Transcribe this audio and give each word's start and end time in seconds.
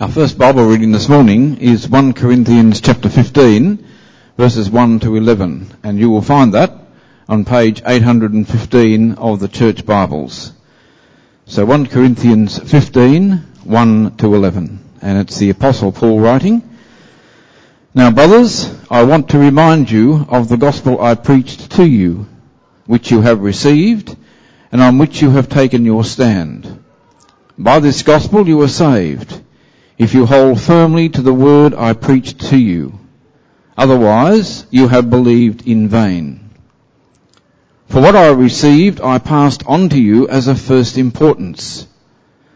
Our 0.00 0.08
first 0.08 0.38
Bible 0.38 0.64
reading 0.64 0.92
this 0.92 1.10
morning 1.10 1.58
is 1.58 1.86
1 1.86 2.14
Corinthians 2.14 2.80
chapter 2.80 3.10
15, 3.10 3.86
verses 4.38 4.70
1 4.70 5.00
to 5.00 5.14
11, 5.14 5.76
and 5.82 5.98
you 5.98 6.08
will 6.08 6.22
find 6.22 6.54
that 6.54 6.72
on 7.28 7.44
page 7.44 7.82
815 7.84 9.12
of 9.16 9.40
the 9.40 9.48
Church 9.48 9.84
Bibles. 9.84 10.54
So 11.44 11.66
1 11.66 11.88
Corinthians 11.88 12.58
15, 12.58 13.32
1 13.64 14.16
to 14.16 14.34
11, 14.34 14.80
and 15.02 15.18
it's 15.18 15.36
the 15.36 15.50
Apostle 15.50 15.92
Paul 15.92 16.18
writing. 16.18 16.62
Now 17.92 18.10
brothers, 18.10 18.74
I 18.90 19.02
want 19.02 19.28
to 19.28 19.38
remind 19.38 19.90
you 19.90 20.24
of 20.30 20.48
the 20.48 20.56
gospel 20.56 21.02
I 21.02 21.14
preached 21.14 21.72
to 21.72 21.86
you, 21.86 22.26
which 22.86 23.10
you 23.10 23.20
have 23.20 23.42
received, 23.42 24.16
and 24.72 24.80
on 24.80 24.96
which 24.96 25.20
you 25.20 25.28
have 25.32 25.50
taken 25.50 25.84
your 25.84 26.04
stand. 26.04 26.82
By 27.58 27.80
this 27.80 28.02
gospel 28.02 28.48
you 28.48 28.56
were 28.56 28.68
saved, 28.68 29.42
if 30.00 30.14
you 30.14 30.24
hold 30.24 30.58
firmly 30.58 31.10
to 31.10 31.20
the 31.20 31.34
word 31.34 31.74
I 31.74 31.92
preached 31.92 32.40
to 32.48 32.56
you. 32.56 32.98
Otherwise, 33.76 34.64
you 34.70 34.88
have 34.88 35.10
believed 35.10 35.68
in 35.68 35.88
vain. 35.88 36.48
For 37.86 38.00
what 38.00 38.16
I 38.16 38.28
received, 38.28 39.02
I 39.02 39.18
passed 39.18 39.62
on 39.66 39.90
to 39.90 40.00
you 40.00 40.26
as 40.26 40.48
of 40.48 40.58
first 40.58 40.96
importance, 40.96 41.86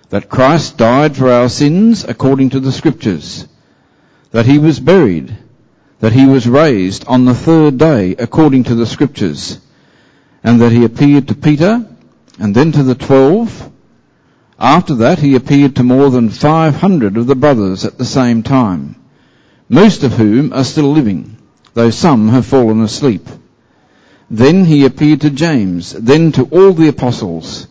that 0.09 0.31
Christ 0.31 0.79
died 0.79 1.19
for 1.19 1.31
our 1.31 1.51
sins 1.51 2.03
according 2.05 2.49
to 2.51 2.61
the 2.61 2.73
scriptures, 2.73 3.47
that 4.31 4.47
he 4.47 4.57
was 4.57 4.81
buried, 4.81 5.37
that 6.01 6.15
he 6.15 6.25
was 6.25 6.49
raised 6.49 7.07
on 7.07 7.27
the 7.27 7.35
third 7.35 7.77
day 7.77 8.17
according 8.19 8.65
to 8.65 8.75
the 8.75 8.87
scriptures, 8.87 9.59
and 10.43 10.63
that 10.63 10.73
he 10.73 10.87
appeared 10.87 11.29
to 11.29 11.35
Peter 11.35 11.87
and 12.39 12.55
then 12.55 12.73
to 12.73 12.83
the 12.83 12.95
twelve. 12.95 13.71
After 14.59 14.95
that 14.97 15.19
he 15.19 15.35
appeared 15.35 15.75
to 15.77 15.83
more 15.83 16.11
than 16.11 16.29
500 16.29 17.17
of 17.17 17.27
the 17.27 17.35
brothers 17.35 17.85
at 17.85 17.99
the 17.99 18.05
same 18.05 18.45
time, 18.45 18.95
most 19.69 20.05
of 20.05 20.13
whom 20.13 20.53
are 20.53 20.63
still 20.63 20.93
living, 20.93 21.37
though 21.75 21.91
some 21.91 22.29
have 22.29 22.47
fallen 22.47 22.81
asleep. 22.81 23.29
Then 24.31 24.65
he 24.65 24.85
appeared 24.85 25.23
to 25.23 25.31
James, 25.31 25.91
then 25.93 26.31
to 26.33 26.45
all 26.45 26.73
the 26.73 26.87
apostles, 26.87 27.67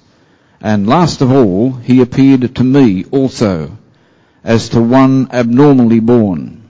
and 0.60 0.86
last 0.86 1.22
of 1.22 1.32
all 1.32 1.72
he 1.72 2.02
appeared 2.02 2.54
to 2.56 2.64
me 2.64 3.06
also, 3.12 3.78
as 4.44 4.70
to 4.70 4.82
one 4.82 5.30
abnormally 5.32 6.02
born. 6.02 6.64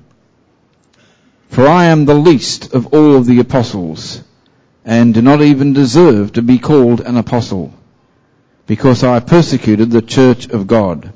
For 1.50 1.68
I 1.68 1.86
am 1.86 2.06
the 2.06 2.14
least 2.14 2.72
of 2.74 2.94
all 2.94 3.16
of 3.16 3.26
the 3.26 3.40
apostles, 3.40 4.24
and 4.86 5.14
do 5.14 5.24
not 5.24 5.42
even 5.42 5.74
deserve 5.74 6.34
to 6.34 6.44
be 6.44 6.60
called 6.60 7.02
an 7.02 7.18
apostle 7.18 7.74
because 8.66 9.04
I 9.04 9.20
persecuted 9.20 9.92
the 9.92 10.02
church 10.02 10.48
of 10.48 10.68
God. 10.68 11.12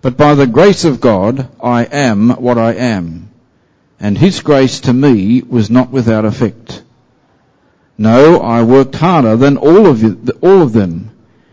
But 0.00 0.16
by 0.16 0.34
the 0.34 0.46
grace 0.46 0.84
of 0.84 1.00
God, 1.00 1.48
I 1.62 1.84
am 1.84 2.30
what 2.30 2.58
I 2.58 2.74
am, 2.74 3.30
and 3.98 4.16
his 4.16 4.40
grace 4.40 4.80
to 4.80 4.92
me 4.92 5.42
was 5.42 5.70
not 5.70 5.90
without 5.90 6.24
effect. 6.24 6.82
No, 7.96 8.40
I 8.40 8.62
worked 8.62 8.94
harder 8.94 9.36
than 9.36 9.56
all 9.56 9.86
of, 9.86 10.02
you, 10.02 10.18
all 10.40 10.62
of 10.62 10.72
them, 10.72 11.10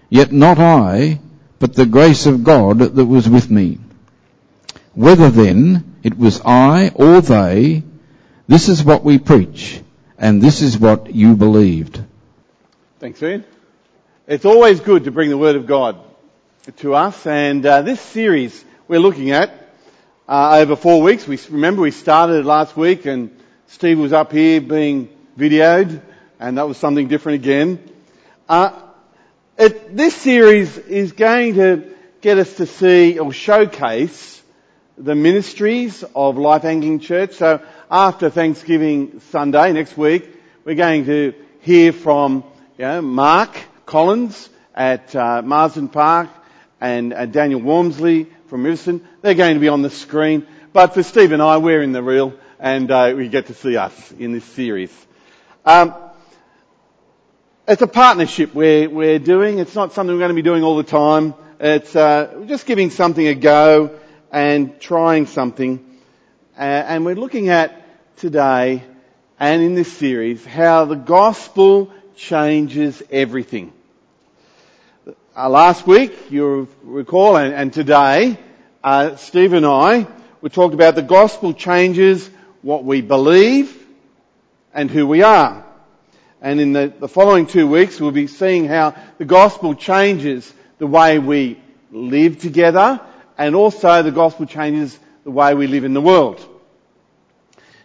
yet 0.09 0.31
not 0.31 0.59
I, 0.59 1.20
but 1.58 1.73
the 1.73 1.88
grace 1.88 2.28
of 2.28 2.44
God 2.44 2.80
that 2.80 3.06
was 3.06 3.28
with 3.28 3.50
me. 3.50 3.80
Whether 4.94 5.31
then 5.31 5.95
it 6.03 6.17
was 6.17 6.39
I 6.45 6.92
or 6.94 7.20
they, 7.22 7.83
this 8.48 8.70
is 8.70 8.83
what 8.83 9.03
we 9.03 9.17
preach, 9.17 9.81
and 10.20 10.39
this 10.39 10.61
is 10.61 10.78
what 10.78 11.14
you 11.16 11.36
believed. 11.36 12.00
Thanks, 13.00 13.23
Ian. 13.23 13.44
It's 14.28 14.44
always 14.44 14.80
good 14.80 15.04
to 15.04 15.12
bring 15.12 15.30
the 15.30 15.38
Word 15.38 15.56
of 15.56 15.68
God 15.68 16.00
to 16.78 16.95
us, 16.95 17.28
and 17.28 17.64
uh, 17.64 17.84
this 17.84 18.02
series 18.02 18.66
we're 18.88 19.00
looking 19.00 19.30
at 19.30 19.54
uh, 20.28 20.58
over 20.62 20.76
four 20.76 21.04
weeks. 21.04 21.28
We 21.28 21.38
remember 21.52 21.84
we 21.84 21.92
started 21.92 22.44
last 22.44 22.76
week, 22.76 23.06
and 23.06 23.40
Steve 23.67 24.00
was 24.00 24.14
up 24.14 24.32
here 24.32 24.61
being 24.61 25.10
videoed, 25.38 26.02
and 26.39 26.58
that 26.58 26.67
was 26.67 26.77
something 26.77 27.08
different 27.08 27.44
again. 27.44 27.88
Uh, 28.49 28.72
it, 29.60 29.95
this 29.95 30.16
series 30.16 30.76
is 30.76 31.11
going 31.11 31.54
to 31.54 31.94
get 32.22 32.39
us 32.39 32.52
to 32.55 32.66
see 32.66 33.20
or 33.20 33.32
showcase 33.32 34.42
the 34.98 35.14
ministries 35.14 36.04
of 36.16 36.39
Life 36.39 36.66
Anglican 36.66 36.99
Church. 36.99 37.33
So 37.33 37.61
after 37.92 38.32
Thanksgiving 38.32 39.20
Sunday 39.30 39.72
next 39.72 39.95
week, 39.95 40.28
we're 40.64 40.73
going 40.73 41.05
to 41.05 41.36
hear 41.60 41.94
from 41.94 42.44
you 42.80 42.86
know, 42.86 43.04
Mark 43.04 43.55
Collins 43.86 44.50
at 44.73 45.16
uh, 45.16 45.42
Marsden 45.44 45.90
Park 45.90 46.30
and 46.82 47.14
uh, 47.14 47.26
Daniel 47.26 47.62
Wormsley 47.62 48.28
from 48.48 48.64
Riverstone. 48.64 49.02
They're 49.22 49.36
going 49.36 49.54
to 49.54 49.60
be 49.60 49.68
on 49.68 49.82
the 49.82 49.90
screen. 49.90 50.48
But 50.73 50.94
for 50.94 51.04
Steve 51.04 51.32
and 51.32 51.42
I, 51.42 51.58
we're 51.58 51.82
in 51.82 51.92
the 51.92 52.04
real 52.04 52.34
and 52.60 52.90
uh, 52.90 53.14
we 53.16 53.30
get 53.30 53.48
to 53.48 53.54
see 53.54 53.78
us 53.78 54.12
in 54.14 54.32
this 54.32 54.44
series. 54.46 54.92
Um, 55.66 55.94
it's 57.68 57.82
a 57.82 57.88
partnership 57.88 58.54
we're, 58.54 58.90
we're 58.90 59.20
doing. 59.20 59.60
It's 59.60 59.76
not 59.76 59.94
something 59.94 60.14
we're 60.14 60.20
going 60.20 60.30
to 60.30 60.36
be 60.36 60.42
doing 60.42 60.64
all 60.64 60.78
the 60.78 60.84
time. 60.84 61.34
It's 61.60 61.96
uh, 61.96 62.44
just 62.48 62.66
giving 62.66 62.90
something 62.90 63.26
a 63.26 63.36
go 63.36 64.00
and 64.32 64.80
trying 64.80 65.26
something. 65.26 65.84
Uh, 66.58 66.62
and 66.62 67.06
we're 67.06 67.16
looking 67.16 67.50
at 67.50 68.17
today 68.17 68.84
and 69.40 69.62
in 69.62 69.76
this 69.76 69.92
series 69.92 70.46
how 70.46 70.86
the 70.86 70.96
gospel 70.96 71.92
changes 72.15 73.02
everything. 73.11 73.73
Uh, 75.37 75.49
last 75.49 75.86
week, 75.86 76.31
you 76.31 76.67
recall, 76.83 77.36
and, 77.36 77.53
and 77.53 77.73
today, 77.73 78.37
uh, 78.83 79.15
Steve 79.17 79.53
and 79.53 79.65
I, 79.65 80.08
we 80.42 80.49
talked 80.49 80.73
about 80.73 80.95
the 80.95 81.02
gospel 81.02 81.54
changes 81.54 82.30
what 82.61 82.83
we 82.83 83.02
believe 83.02 83.86
and 84.73 84.89
who 84.89 85.08
we 85.08 85.23
are. 85.23 85.65
And 86.42 86.59
in 86.59 86.73
the, 86.73 86.93
the 86.99 87.08
following 87.08 87.48
two 87.48 87.67
weeks, 87.67 87.99
we'll 87.99 88.11
be 88.11 88.27
seeing 88.27 88.65
how 88.65 88.95
the 89.17 89.25
gospel 89.25 89.75
changes 89.75 90.52
the 90.77 90.87
way 90.87 91.20
we 91.20 91.59
live 91.92 92.39
together 92.39 93.02
and 93.37 93.55
also 93.55 94.04
the 94.04 94.11
gospel 94.11 94.45
changes 94.45 94.98
the 95.23 95.31
way 95.31 95.54
we 95.54 95.67
live 95.67 95.83
in 95.83 95.93
the 95.93 96.02
world. 96.02 96.45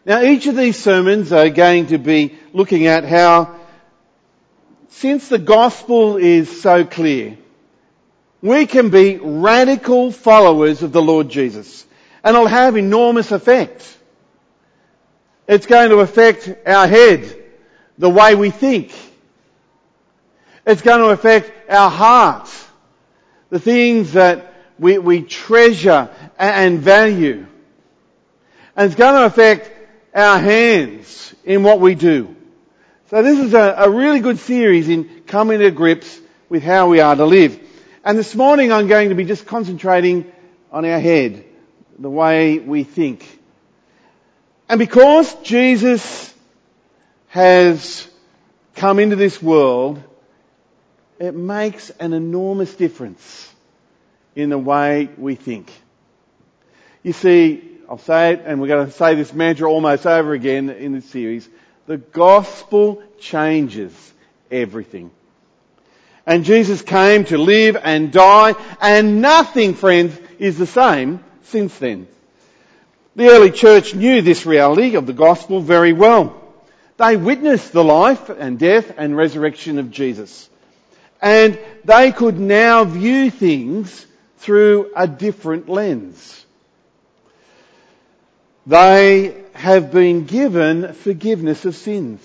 Now 0.04 0.22
each 0.22 0.46
of 0.46 0.56
these 0.56 0.78
sermons 0.78 1.32
are 1.32 1.48
going 1.50 1.88
to 1.88 1.98
be 1.98 2.38
looking 2.52 2.86
at 2.86 3.04
how 3.04 3.59
since 4.90 5.28
the 5.28 5.38
gospel 5.38 6.16
is 6.16 6.60
so 6.60 6.84
clear, 6.84 7.38
we 8.42 8.66
can 8.66 8.90
be 8.90 9.16
radical 9.16 10.12
followers 10.12 10.82
of 10.82 10.92
the 10.92 11.02
Lord 11.02 11.28
Jesus. 11.28 11.86
And 12.22 12.36
it'll 12.36 12.48
have 12.48 12.76
enormous 12.76 13.32
effect. 13.32 13.98
It's 15.48 15.66
going 15.66 15.90
to 15.90 15.98
affect 15.98 16.48
our 16.66 16.86
head, 16.86 17.36
the 17.98 18.10
way 18.10 18.34
we 18.34 18.50
think. 18.50 18.92
It's 20.66 20.82
going 20.82 21.00
to 21.00 21.08
affect 21.08 21.70
our 21.70 21.90
heart, 21.90 22.50
the 23.48 23.58
things 23.58 24.12
that 24.12 24.54
we, 24.78 24.98
we 24.98 25.22
treasure 25.22 26.10
and 26.38 26.80
value. 26.80 27.46
And 28.76 28.86
it's 28.86 28.94
going 28.94 29.14
to 29.14 29.26
affect 29.26 29.70
our 30.14 30.38
hands 30.38 31.34
in 31.44 31.62
what 31.62 31.80
we 31.80 31.94
do. 31.94 32.36
So 33.10 33.24
this 33.24 33.40
is 33.40 33.54
a, 33.54 33.74
a 33.76 33.90
really 33.90 34.20
good 34.20 34.38
series 34.38 34.88
in 34.88 35.22
coming 35.26 35.58
to 35.58 35.72
grips 35.72 36.20
with 36.48 36.62
how 36.62 36.88
we 36.88 37.00
are 37.00 37.16
to 37.16 37.26
live. 37.26 37.58
And 38.04 38.16
this 38.16 38.36
morning 38.36 38.70
I'm 38.70 38.86
going 38.86 39.08
to 39.08 39.16
be 39.16 39.24
just 39.24 39.46
concentrating 39.46 40.30
on 40.70 40.84
our 40.84 41.00
head, 41.00 41.44
the 41.98 42.08
way 42.08 42.60
we 42.60 42.84
think. 42.84 43.26
And 44.68 44.78
because 44.78 45.34
Jesus 45.42 46.32
has 47.30 48.08
come 48.76 49.00
into 49.00 49.16
this 49.16 49.42
world, 49.42 50.00
it 51.18 51.34
makes 51.34 51.90
an 51.90 52.12
enormous 52.12 52.72
difference 52.76 53.52
in 54.36 54.50
the 54.50 54.58
way 54.58 55.10
we 55.18 55.34
think. 55.34 55.72
You 57.02 57.12
see, 57.12 57.78
I'll 57.88 57.98
say 57.98 58.34
it, 58.34 58.42
and 58.46 58.60
we're 58.60 58.68
going 58.68 58.86
to 58.86 58.92
say 58.92 59.16
this 59.16 59.32
mantra 59.32 59.68
almost 59.68 60.06
over 60.06 60.32
again 60.32 60.70
in 60.70 60.92
this 60.92 61.06
series. 61.06 61.48
The 61.86 61.96
gospel 61.98 63.02
changes 63.18 63.92
everything. 64.50 65.10
And 66.26 66.44
Jesus 66.44 66.82
came 66.82 67.24
to 67.24 67.38
live 67.38 67.76
and 67.82 68.12
die, 68.12 68.54
and 68.80 69.20
nothing, 69.20 69.74
friends, 69.74 70.16
is 70.38 70.58
the 70.58 70.66
same 70.66 71.24
since 71.44 71.76
then. 71.78 72.06
The 73.16 73.28
early 73.28 73.50
church 73.50 73.94
knew 73.94 74.22
this 74.22 74.46
reality 74.46 74.94
of 74.94 75.06
the 75.06 75.12
gospel 75.12 75.60
very 75.60 75.92
well. 75.92 76.36
They 76.96 77.16
witnessed 77.16 77.72
the 77.72 77.82
life 77.82 78.28
and 78.28 78.58
death 78.58 78.92
and 78.96 79.16
resurrection 79.16 79.78
of 79.78 79.90
Jesus. 79.90 80.48
And 81.20 81.58
they 81.84 82.12
could 82.12 82.38
now 82.38 82.84
view 82.84 83.30
things 83.30 84.06
through 84.38 84.92
a 84.94 85.06
different 85.08 85.68
lens. 85.68 86.44
They 88.66 89.34
have 89.60 89.92
been 89.92 90.24
given 90.24 90.94
forgiveness 90.94 91.66
of 91.66 91.76
sins. 91.76 92.20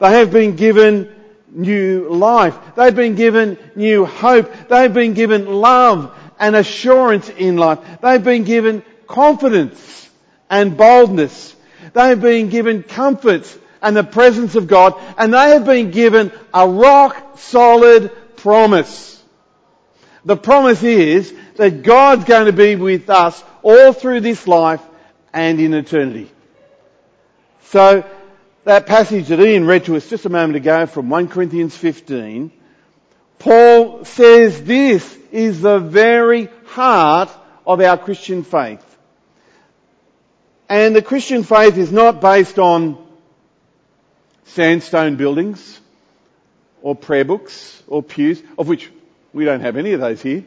They 0.00 0.10
have 0.10 0.32
been 0.32 0.56
given 0.56 1.14
new 1.48 2.08
life. 2.10 2.56
They've 2.74 2.94
been 2.94 3.14
given 3.14 3.56
new 3.76 4.04
hope. 4.04 4.52
They've 4.68 4.92
been 4.92 5.14
given 5.14 5.46
love 5.46 6.12
and 6.40 6.56
assurance 6.56 7.28
in 7.28 7.56
life. 7.56 7.78
They've 8.00 8.22
been 8.22 8.42
given 8.42 8.82
confidence 9.06 10.10
and 10.50 10.76
boldness. 10.76 11.54
They've 11.92 12.20
been 12.20 12.48
given 12.48 12.82
comfort 12.82 13.58
and 13.80 13.96
the 13.96 14.04
presence 14.04 14.56
of 14.56 14.66
God 14.66 15.00
and 15.16 15.32
they 15.32 15.50
have 15.50 15.64
been 15.64 15.92
given 15.92 16.32
a 16.52 16.68
rock 16.68 17.38
solid 17.38 18.10
promise. 18.36 19.22
The 20.24 20.36
promise 20.36 20.82
is 20.82 21.32
that 21.56 21.84
God's 21.84 22.24
going 22.24 22.46
to 22.46 22.52
be 22.52 22.74
with 22.74 23.08
us 23.08 23.40
all 23.62 23.92
through 23.92 24.20
this 24.20 24.48
life 24.48 24.82
and 25.32 25.60
in 25.60 25.74
eternity. 25.74 26.28
So 27.72 28.04
that 28.64 28.86
passage 28.86 29.28
that 29.28 29.40
Ian 29.40 29.66
read 29.66 29.86
to 29.86 29.96
us 29.96 30.06
just 30.06 30.26
a 30.26 30.28
moment 30.28 30.56
ago 30.56 30.84
from 30.84 31.08
1 31.08 31.28
Corinthians 31.28 31.74
15, 31.74 32.52
Paul 33.38 34.04
says 34.04 34.62
this 34.62 35.18
is 35.32 35.62
the 35.62 35.78
very 35.78 36.50
heart 36.66 37.30
of 37.66 37.80
our 37.80 37.96
Christian 37.96 38.44
faith. 38.44 38.84
And 40.68 40.94
the 40.94 41.00
Christian 41.00 41.44
faith 41.44 41.78
is 41.78 41.90
not 41.90 42.20
based 42.20 42.58
on 42.58 43.02
sandstone 44.44 45.16
buildings 45.16 45.80
or 46.82 46.94
prayer 46.94 47.24
books 47.24 47.82
or 47.86 48.02
pews, 48.02 48.42
of 48.58 48.68
which 48.68 48.90
we 49.32 49.46
don't 49.46 49.60
have 49.60 49.78
any 49.78 49.92
of 49.92 50.00
those 50.00 50.20
here, 50.20 50.44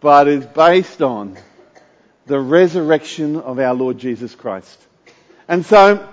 but 0.00 0.26
is 0.26 0.44
based 0.44 1.02
on 1.02 1.36
the 2.26 2.40
resurrection 2.40 3.36
of 3.36 3.60
our 3.60 3.74
Lord 3.74 3.98
Jesus 3.98 4.34
Christ. 4.34 4.82
And 5.48 5.64
so, 5.64 6.08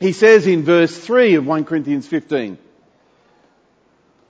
he 0.00 0.12
says 0.12 0.46
in 0.46 0.64
verse 0.64 0.96
3 0.96 1.34
of 1.34 1.46
1 1.46 1.66
Corinthians 1.66 2.06
15, 2.06 2.56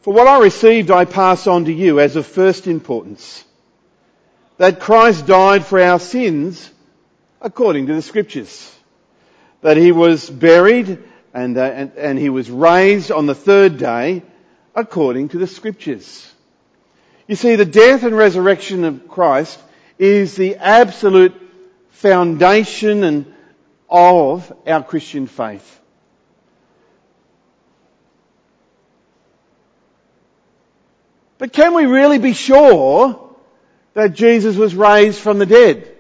For 0.02 0.12
what 0.12 0.26
I 0.26 0.40
received 0.40 0.90
I 0.90 1.05
pass 1.05 1.46
on 1.46 1.67
to 1.67 1.72
you 1.72 2.00
as 2.00 2.17
of 2.17 2.26
first 2.26 2.67
importance, 2.67 3.44
that 4.58 4.81
Christ 4.81 5.26
died 5.26 5.64
for 5.64 5.81
our 5.81 6.00
sins 6.00 6.70
according 7.40 7.87
to 7.87 7.94
the 7.94 8.02
scriptures, 8.02 8.76
that 9.62 9.76
he 9.76 9.93
was 9.93 10.28
buried 10.28 10.99
and, 11.32 11.56
uh, 11.56 11.62
and, 11.62 11.93
and 11.96 12.19
he 12.19 12.28
was 12.28 12.50
raised 12.50 13.12
on 13.12 13.26
the 13.26 13.34
third 13.34 13.78
day 13.78 14.22
according 14.75 15.28
to 15.28 15.38
the 15.38 15.46
scriptures. 15.46 16.31
You 17.28 17.37
see, 17.37 17.55
the 17.55 17.64
death 17.64 18.02
and 18.02 18.17
resurrection 18.17 18.84
of 18.84 19.06
Christ 19.06 19.61
is 20.00 20.34
the 20.34 20.56
absolute 20.56 21.40
foundation 21.90 23.05
and 23.05 23.32
of 23.90 24.52
our 24.66 24.82
Christian 24.82 25.26
faith. 25.26 25.78
But 31.38 31.52
can 31.52 31.75
we 31.75 31.87
really 31.87 32.19
be 32.19 32.34
sure 32.34 33.34
that 33.94 34.14
Jesus 34.14 34.56
was 34.56 34.75
raised 34.75 35.19
from 35.19 35.38
the 35.38 35.46
dead? 35.46 35.90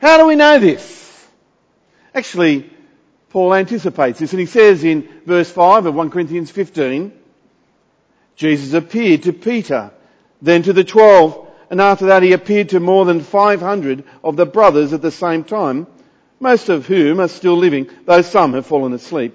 How 0.00 0.18
do 0.18 0.26
we 0.26 0.36
know 0.36 0.58
this? 0.58 1.26
Actually, 2.14 2.70
Paul 3.30 3.54
anticipates 3.54 4.18
this 4.18 4.32
and 4.32 4.40
he 4.40 4.46
says 4.46 4.82
in 4.82 5.08
verse 5.24 5.50
5 5.50 5.86
of 5.86 5.94
1 5.94 6.10
Corinthians 6.10 6.50
15, 6.50 7.12
Jesus 8.36 8.72
appeared 8.72 9.24
to 9.24 9.32
Peter 9.32 9.92
then 10.40 10.62
to 10.62 10.72
the 10.72 10.84
twelve, 10.84 11.48
and 11.70 11.80
after 11.80 12.06
that 12.06 12.22
he 12.22 12.32
appeared 12.32 12.70
to 12.70 12.80
more 12.80 13.04
than 13.04 13.20
500 13.20 14.04
of 14.22 14.36
the 14.36 14.46
brothers 14.46 14.92
at 14.92 15.02
the 15.02 15.10
same 15.10 15.44
time, 15.44 15.86
most 16.40 16.68
of 16.68 16.86
whom 16.86 17.20
are 17.20 17.28
still 17.28 17.56
living, 17.56 17.88
though 18.04 18.22
some 18.22 18.54
have 18.54 18.66
fallen 18.66 18.92
asleep. 18.92 19.34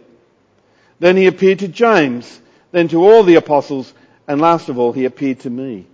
Then 1.00 1.18
he 1.18 1.28
appeared 1.28 1.60
to 1.60 1.68
James, 1.68 2.40
then 2.72 2.88
to 2.90 3.04
all 3.04 3.24
the 3.24 3.36
apostles, 3.36 3.94
and 4.28 4.40
last 4.40 4.70
of 4.70 4.78
all 4.78 4.94
he 4.94 5.06
appeared 5.06 5.42
to 5.42 5.50
me. 5.50 5.86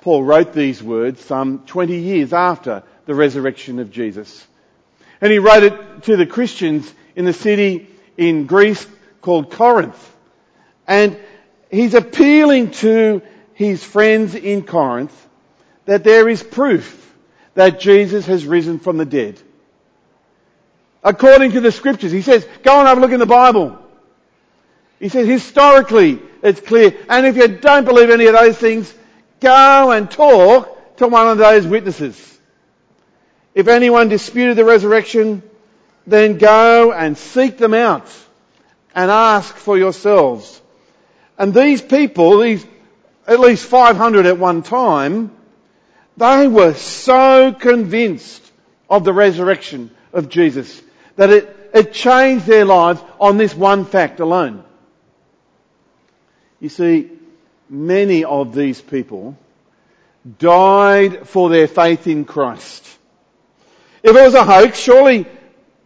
Paul 0.00 0.24
wrote 0.24 0.54
these 0.54 0.82
words 0.82 1.22
some 1.22 1.60
20 1.66 1.98
years 1.98 2.32
after 2.32 2.82
the 3.04 3.14
resurrection 3.14 3.78
of 3.78 3.90
Jesus. 3.90 4.46
And 5.20 5.30
he 5.30 5.38
wrote 5.38 5.62
it 5.62 6.02
to 6.04 6.16
the 6.16 6.26
Christians 6.26 6.92
in 7.14 7.26
the 7.26 7.34
city 7.34 7.88
in 8.16 8.46
Greece 8.46 8.86
called 9.20 9.50
Corinth. 9.50 10.16
And 10.86 11.18
he's 11.70 11.92
appealing 11.92 12.70
to 12.72 13.20
his 13.52 13.84
friends 13.84 14.34
in 14.34 14.62
Corinth 14.62 15.14
that 15.84 16.04
there 16.04 16.28
is 16.28 16.42
proof 16.42 17.09
that 17.60 17.78
Jesus 17.78 18.26
has 18.26 18.46
risen 18.46 18.78
from 18.78 18.96
the 18.96 19.04
dead. 19.04 19.40
According 21.04 21.52
to 21.52 21.60
the 21.60 21.70
scriptures, 21.70 22.10
he 22.10 22.22
says, 22.22 22.46
go 22.62 22.78
and 22.78 22.88
have 22.88 22.98
a 22.98 23.00
look 23.00 23.12
in 23.12 23.20
the 23.20 23.26
Bible. 23.26 23.78
He 24.98 25.08
says, 25.08 25.28
historically, 25.28 26.20
it's 26.42 26.60
clear. 26.60 26.96
And 27.08 27.26
if 27.26 27.36
you 27.36 27.48
don't 27.48 27.84
believe 27.84 28.10
any 28.10 28.26
of 28.26 28.34
those 28.34 28.58
things, 28.58 28.92
go 29.40 29.90
and 29.90 30.10
talk 30.10 30.96
to 30.96 31.08
one 31.08 31.28
of 31.28 31.38
those 31.38 31.66
witnesses. 31.66 32.38
If 33.54 33.68
anyone 33.68 34.08
disputed 34.08 34.56
the 34.56 34.64
resurrection, 34.64 35.42
then 36.06 36.38
go 36.38 36.92
and 36.92 37.16
seek 37.16 37.58
them 37.58 37.74
out 37.74 38.08
and 38.94 39.10
ask 39.10 39.54
for 39.54 39.78
yourselves 39.78 40.60
and 41.40 41.54
these 41.54 41.80
people, 41.80 42.40
these 42.40 42.66
at 43.26 43.40
least 43.40 43.64
500 43.64 44.26
at 44.26 44.36
one 44.36 44.62
time, 44.62 45.34
they 46.20 46.46
were 46.46 46.74
so 46.74 47.52
convinced 47.52 48.42
of 48.90 49.04
the 49.04 49.12
resurrection 49.12 49.90
of 50.12 50.28
Jesus 50.28 50.82
that 51.16 51.30
it, 51.30 51.70
it 51.72 51.92
changed 51.94 52.44
their 52.44 52.66
lives 52.66 53.00
on 53.18 53.38
this 53.38 53.54
one 53.54 53.86
fact 53.86 54.20
alone. 54.20 54.62
You 56.60 56.68
see, 56.68 57.10
many 57.70 58.24
of 58.24 58.54
these 58.54 58.80
people 58.82 59.38
died 60.38 61.26
for 61.26 61.48
their 61.48 61.66
faith 61.66 62.06
in 62.06 62.26
Christ. 62.26 62.84
If 64.02 64.14
it 64.14 64.22
was 64.22 64.34
a 64.34 64.44
hoax, 64.44 64.78
surely 64.78 65.26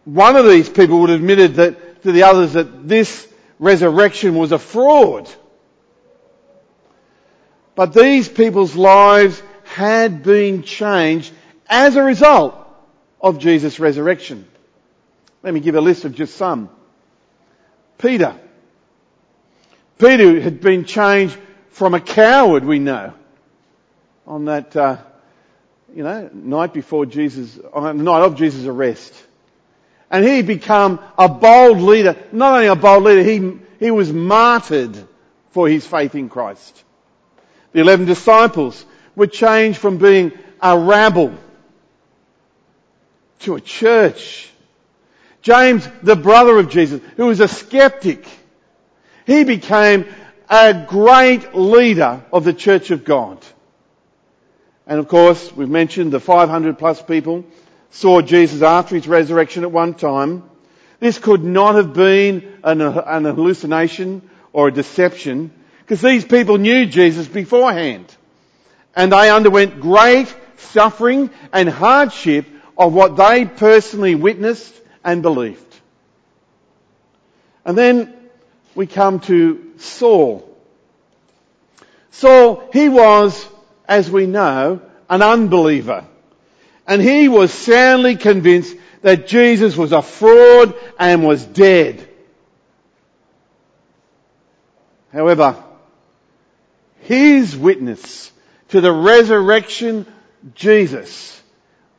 one 0.03 0.35
of 0.35 0.45
these 0.45 0.67
people 0.67 0.99
would 0.99 1.11
have 1.11 1.21
admitted 1.21 1.55
that 1.55 2.03
to 2.03 2.11
the 2.11 2.23
others 2.23 2.53
that 2.53 2.89
this 2.89 3.25
resurrection 3.57 4.35
was 4.35 4.51
a 4.51 4.59
fraud. 4.59 5.29
But 7.75 7.93
these 7.93 8.27
people's 8.27 8.75
lives 8.75 9.41
had 9.75 10.23
been 10.23 10.63
changed 10.63 11.33
as 11.67 11.97
a 11.97 12.03
result 12.03 12.55
of 13.19 13.39
Jesus' 13.39 13.77
resurrection. 13.77 14.47
Let 15.43 15.53
me 15.53 15.59
give 15.59 15.75
a 15.75 15.81
list 15.81 16.05
of 16.05 16.15
just 16.15 16.37
some. 16.37 16.69
Peter. 17.97 18.39
Peter 19.97 20.39
had 20.39 20.61
been 20.61 20.85
changed 20.85 21.37
from 21.71 21.93
a 21.93 21.99
coward, 21.99 22.63
we 22.63 22.79
know, 22.79 23.13
on 24.25 24.45
that, 24.45 24.73
uh, 24.77 24.95
you 25.93 26.03
know, 26.03 26.29
night 26.31 26.71
before 26.71 27.05
Jesus, 27.05 27.59
on 27.73 27.97
the 27.97 28.03
night 28.03 28.21
of 28.21 28.37
Jesus' 28.37 28.65
arrest. 28.65 29.13
And 30.09 30.23
he 30.23 30.41
become 30.41 31.01
a 31.17 31.27
bold 31.27 31.81
leader. 31.81 32.15
Not 32.31 32.53
only 32.53 32.67
a 32.67 32.77
bold 32.77 33.03
leader, 33.03 33.23
he, 33.23 33.59
he 33.85 33.91
was 33.91 34.13
martyred 34.13 34.95
for 35.51 35.67
his 35.67 35.85
faith 35.85 36.15
in 36.15 36.29
Christ. 36.29 36.81
The 37.73 37.81
eleven 37.81 38.05
disciples 38.05 38.85
were 39.15 39.27
changed 39.27 39.79
from 39.79 39.97
being 39.97 40.31
a 40.61 40.77
rabble 40.77 41.33
to 43.39 43.55
a 43.55 43.61
church. 43.61 44.49
James, 45.41 45.87
the 46.01 46.15
brother 46.15 46.57
of 46.57 46.69
Jesus, 46.69 47.01
who 47.17 47.27
was 47.27 47.39
a 47.39 47.47
skeptic, 47.47 48.25
he 49.25 49.43
became 49.43 50.05
a 50.49 50.85
great 50.87 51.53
leader 51.55 52.23
of 52.31 52.43
the 52.43 52.53
church 52.53 52.91
of 52.91 53.03
God. 53.05 53.43
And 54.87 54.99
of 54.99 55.07
course, 55.07 55.51
we've 55.55 55.69
mentioned 55.69 56.11
the 56.11 56.19
500 56.19 56.77
plus 56.77 57.01
people 57.01 57.45
saw 57.89 58.21
Jesus 58.21 58.61
after 58.61 58.95
his 58.95 59.07
resurrection 59.07 59.63
at 59.63 59.71
one 59.71 59.93
time. 59.93 60.43
This 60.99 61.17
could 61.17 61.43
not 61.43 61.75
have 61.75 61.93
been 61.93 62.59
an, 62.63 62.81
an 62.81 63.25
hallucination 63.25 64.29
or 64.53 64.67
a 64.67 64.71
deception. 64.71 65.51
Because 65.79 66.01
these 66.01 66.25
people 66.25 66.57
knew 66.57 66.85
Jesus 66.85 67.27
beforehand. 67.27 68.15
And 68.95 69.11
they 69.11 69.29
underwent 69.29 69.79
great 69.79 70.33
suffering 70.57 71.29
and 71.51 71.69
hardship 71.69 72.45
of 72.77 72.93
what 72.93 73.15
they 73.15 73.45
personally 73.45 74.15
witnessed 74.15 74.73
and 75.03 75.21
believed. 75.21 75.61
And 77.65 77.77
then 77.77 78.13
we 78.73 78.87
come 78.87 79.19
to 79.21 79.73
Saul. 79.77 80.49
Saul, 82.11 82.69
he 82.71 82.89
was, 82.89 83.47
as 83.87 84.09
we 84.09 84.25
know, 84.25 84.81
an 85.09 85.21
unbeliever. 85.21 86.05
And 86.87 87.01
he 87.01 87.27
was 87.27 87.51
soundly 87.51 88.15
convinced 88.15 88.75
that 89.01 89.27
Jesus 89.27 89.75
was 89.75 89.91
a 89.91 90.01
fraud 90.01 90.75
and 90.99 91.25
was 91.25 91.43
dead. 91.45 92.07
However, 95.11 95.63
his 97.01 97.55
witness 97.55 98.31
to 98.75 98.81
the 98.81 98.91
resurrection 98.91 100.05
Jesus 100.53 101.41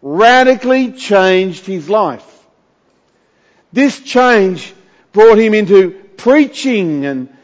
radically 0.03 0.93
changed 0.93 1.65
his 1.65 1.89
life. 1.89 2.47
This 3.73 3.99
change 4.01 4.75
brought 5.15 5.39
him 5.39 5.55
into 5.55 5.93
preaching 6.19 7.07
and 7.07 7.35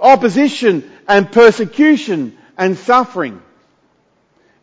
opposition 0.00 0.90
and 1.06 1.30
persecution 1.30 2.38
and 2.56 2.78
suffering. 2.78 3.42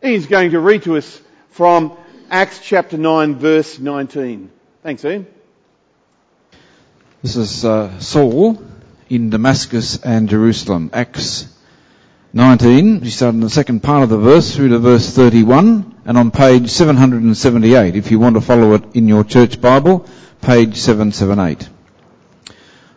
He's 0.01 0.25
going 0.25 0.49
to 0.51 0.59
read 0.59 0.81
to 0.83 0.97
us 0.97 1.21
from 1.51 1.95
Acts 2.31 2.61
chapter 2.63 2.97
9 2.97 3.35
verse 3.35 3.77
19. 3.77 4.49
Thanks 4.81 5.05
Ian. 5.05 5.27
This 7.21 7.35
is 7.35 7.63
uh, 7.63 7.99
Saul 7.99 8.59
in 9.07 9.29
Damascus 9.29 10.03
and 10.03 10.27
Jerusalem. 10.27 10.89
Acts 10.93 11.58
19, 12.31 13.01
we 13.01 13.09
start 13.09 13.33
in 13.33 13.39
the 13.39 13.49
second 13.49 13.81
part 13.81 14.03
of 14.03 14.09
the 14.09 14.17
verse 14.17 14.55
through 14.55 14.69
to 14.69 14.77
verse 14.77 15.09
31 15.15 16.01
and 16.05 16.15
on 16.15 16.29
page 16.29 16.69
778 16.69 17.95
if 17.95 18.11
you 18.11 18.19
want 18.19 18.35
to 18.35 18.41
follow 18.41 18.75
it 18.75 18.83
in 18.93 19.07
your 19.07 19.23
church 19.23 19.59
Bible, 19.59 20.05
page 20.39 20.77
778. 20.77 21.67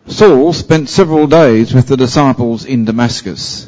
Saul 0.05 0.53
spent 0.53 0.87
several 0.87 1.25
days 1.25 1.73
with 1.73 1.87
the 1.87 1.97
disciples 1.97 2.65
in 2.65 2.85
Damascus. 2.85 3.67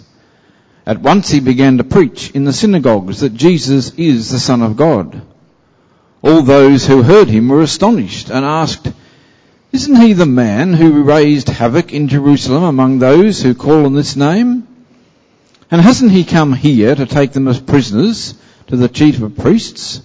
At 0.86 1.02
once 1.02 1.30
he 1.30 1.40
began 1.40 1.80
to 1.80 1.84
preach 1.84 2.30
in 2.30 2.44
the 2.44 2.54
synagogues 2.54 3.22
that 3.22 3.34
Jesus 3.34 3.92
is 3.96 4.30
the 4.30 4.40
Son 4.40 4.62
of 4.62 4.78
God. 4.78 5.20
All 6.22 6.44
those 6.44 6.86
who 6.86 7.02
heard 7.02 7.28
him 7.28 7.50
were 7.50 7.64
astonished 7.64 8.30
and 8.30 8.46
asked, 8.46 8.88
Isn't 9.72 9.96
he 9.96 10.14
the 10.14 10.28
man 10.28 10.76
who 10.76 11.02
raised 11.02 11.50
havoc 11.50 11.92
in 11.92 12.08
Jerusalem 12.08 12.64
among 12.64 13.00
those 13.00 13.42
who 13.42 13.56
call 13.56 13.88
on 13.88 13.96
this 13.96 14.16
name? 14.16 14.68
And 15.76 15.84
hasn't 15.84 16.14
he 16.14 16.24
come 16.24 16.54
here 16.54 16.96
to 16.96 17.06
take 17.06 17.34
them 17.34 17.50
as 17.50 17.60
prisoners 17.60 18.34
to 18.68 18.78
the 18.78 18.88
chief 18.88 19.22
of 19.22 19.36
priests? 19.36 20.02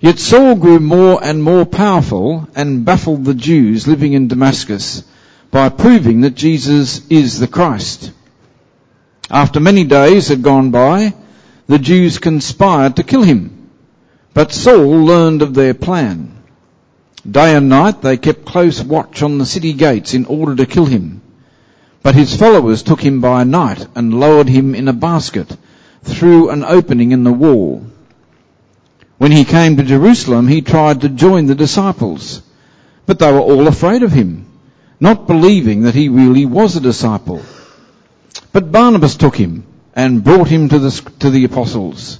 Yet 0.00 0.18
Saul 0.18 0.54
grew 0.54 0.80
more 0.80 1.22
and 1.22 1.42
more 1.42 1.66
powerful 1.66 2.48
and 2.54 2.86
baffled 2.86 3.26
the 3.26 3.34
Jews 3.34 3.86
living 3.86 4.14
in 4.14 4.28
Damascus 4.28 5.04
by 5.50 5.68
proving 5.68 6.22
that 6.22 6.36
Jesus 6.36 7.06
is 7.08 7.38
the 7.38 7.48
Christ. 7.48 8.12
After 9.30 9.60
many 9.60 9.84
days 9.84 10.28
had 10.28 10.40
gone 10.40 10.70
by, 10.70 11.12
the 11.66 11.78
Jews 11.78 12.16
conspired 12.16 12.96
to 12.96 13.02
kill 13.02 13.24
him. 13.24 13.68
But 14.32 14.52
Saul 14.52 15.04
learned 15.04 15.42
of 15.42 15.52
their 15.52 15.74
plan. 15.74 16.34
Day 17.30 17.54
and 17.54 17.68
night 17.68 18.00
they 18.00 18.16
kept 18.16 18.46
close 18.46 18.82
watch 18.82 19.22
on 19.22 19.36
the 19.36 19.44
city 19.44 19.74
gates 19.74 20.14
in 20.14 20.24
order 20.24 20.56
to 20.56 20.64
kill 20.64 20.86
him. 20.86 21.19
But 22.02 22.14
his 22.14 22.34
followers 22.34 22.82
took 22.82 23.02
him 23.02 23.20
by 23.20 23.44
night 23.44 23.86
and 23.94 24.18
lowered 24.18 24.48
him 24.48 24.74
in 24.74 24.88
a 24.88 24.92
basket 24.92 25.54
through 26.02 26.48
an 26.50 26.64
opening 26.64 27.12
in 27.12 27.24
the 27.24 27.32
wall. 27.32 27.84
When 29.18 29.32
he 29.32 29.44
came 29.44 29.76
to 29.76 29.82
Jerusalem, 29.82 30.48
he 30.48 30.62
tried 30.62 31.02
to 31.02 31.10
join 31.10 31.46
the 31.46 31.54
disciples, 31.54 32.42
but 33.04 33.18
they 33.18 33.30
were 33.30 33.40
all 33.40 33.68
afraid 33.68 34.02
of 34.02 34.12
him, 34.12 34.46
not 34.98 35.26
believing 35.26 35.82
that 35.82 35.94
he 35.94 36.08
really 36.08 36.46
was 36.46 36.74
a 36.74 36.80
disciple. 36.80 37.42
But 38.52 38.72
Barnabas 38.72 39.16
took 39.16 39.36
him 39.36 39.64
and 39.94 40.24
brought 40.24 40.48
him 40.48 40.70
to 40.70 40.78
the, 40.78 40.90
to 41.18 41.28
the 41.28 41.44
apostles. 41.44 42.18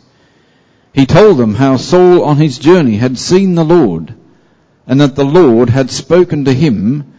He 0.93 1.07
told 1.07 1.39
them 1.39 1.55
how 1.55 1.77
Saul 1.77 2.25
on 2.25 2.37
his 2.37 2.59
journey 2.59 2.97
had 2.97 3.17
seen 3.17 3.55
the 3.55 3.65
Lord 3.65 4.15
and 4.87 5.01
that 5.01 5.15
the 5.15 5.25
Lord 5.25 5.71
had 5.71 5.91
spoken 5.91 6.45
to 6.45 6.53
him 6.53 7.15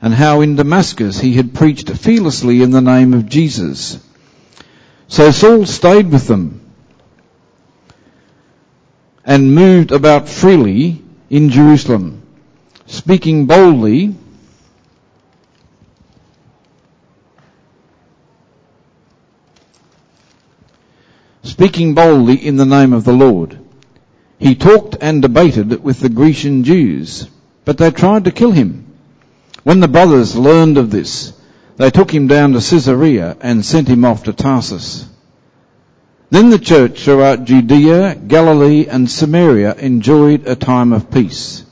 and 0.00 0.14
how 0.14 0.40
in 0.40 0.56
Damascus 0.56 1.20
he 1.20 1.34
had 1.34 1.54
preached 1.54 1.90
fearlessly 1.90 2.62
in 2.62 2.70
the 2.70 2.80
name 2.80 3.14
of 3.14 3.28
Jesus. 3.28 3.98
So 5.08 5.30
Saul 5.30 5.66
stayed 5.66 6.10
with 6.10 6.26
them 6.26 6.60
and 9.24 9.54
moved 9.54 9.92
about 9.92 10.28
freely 10.28 11.02
in 11.30 11.50
Jerusalem, 11.50 12.22
speaking 12.86 13.46
boldly 13.46 14.14
speaking 21.42 21.94
boldly 21.94 22.34
in 22.34 22.56
the 22.56 22.66
name 22.66 22.92
of 22.92 23.04
the 23.04 23.12
Lord. 23.12 23.58
He 24.38 24.54
talked 24.54 24.96
and 25.00 25.22
debated 25.22 25.82
with 25.82 26.00
the 26.00 26.10
Grecian 26.10 26.64
Jews, 26.64 27.30
but 27.64 27.78
they 27.78 27.90
tried 27.90 28.24
to 28.24 28.30
kill 28.30 28.50
him. 28.50 28.85
When 29.66 29.80
the 29.80 29.88
brothers 29.88 30.36
learned 30.36 30.78
of 30.78 30.92
this, 30.92 31.32
they 31.76 31.90
took 31.90 32.14
him 32.14 32.28
down 32.28 32.52
to 32.52 32.60
Caesarea 32.60 33.36
and 33.40 33.64
sent 33.64 33.88
him 33.88 34.04
off 34.04 34.22
to 34.22 34.32
Tarsus. 34.32 35.08
Then 36.30 36.50
the 36.50 36.58
church 36.60 37.02
throughout 37.02 37.46
Judea, 37.46 38.14
Galilee 38.14 38.86
and 38.86 39.10
Samaria 39.10 39.74
enjoyed 39.74 40.46
a 40.46 40.54
time 40.54 40.92
of 40.92 41.10
peace. 41.10 41.64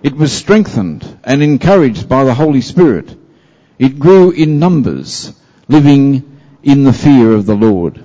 It 0.00 0.14
was 0.14 0.32
strengthened 0.32 1.18
and 1.24 1.42
encouraged 1.42 2.08
by 2.08 2.22
the 2.22 2.34
Holy 2.34 2.60
Spirit. 2.60 3.12
It 3.80 3.98
grew 3.98 4.30
in 4.30 4.60
numbers, 4.60 5.32
living 5.66 6.38
in 6.62 6.84
the 6.84 6.92
fear 6.92 7.32
of 7.32 7.46
the 7.46 7.56
Lord. 7.56 8.00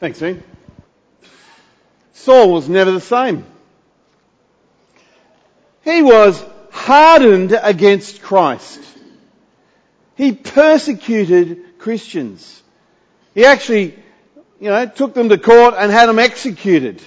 Thanks, 0.00 0.20
Ian. 0.20 0.42
Saul 2.14 2.54
was 2.54 2.68
never 2.68 2.90
the 2.90 3.00
same. 3.00 3.44
He 5.84 6.02
was 6.02 6.44
hardened 6.86 7.58
against 7.62 8.22
Christ. 8.22 8.80
He 10.16 10.32
persecuted 10.32 11.78
Christians. 11.78 12.62
He 13.34 13.44
actually, 13.44 13.94
you 14.60 14.70
know, 14.70 14.86
took 14.86 15.14
them 15.14 15.28
to 15.28 15.38
court 15.38 15.74
and 15.76 15.92
had 15.92 16.08
them 16.08 16.18
executed. 16.18 17.02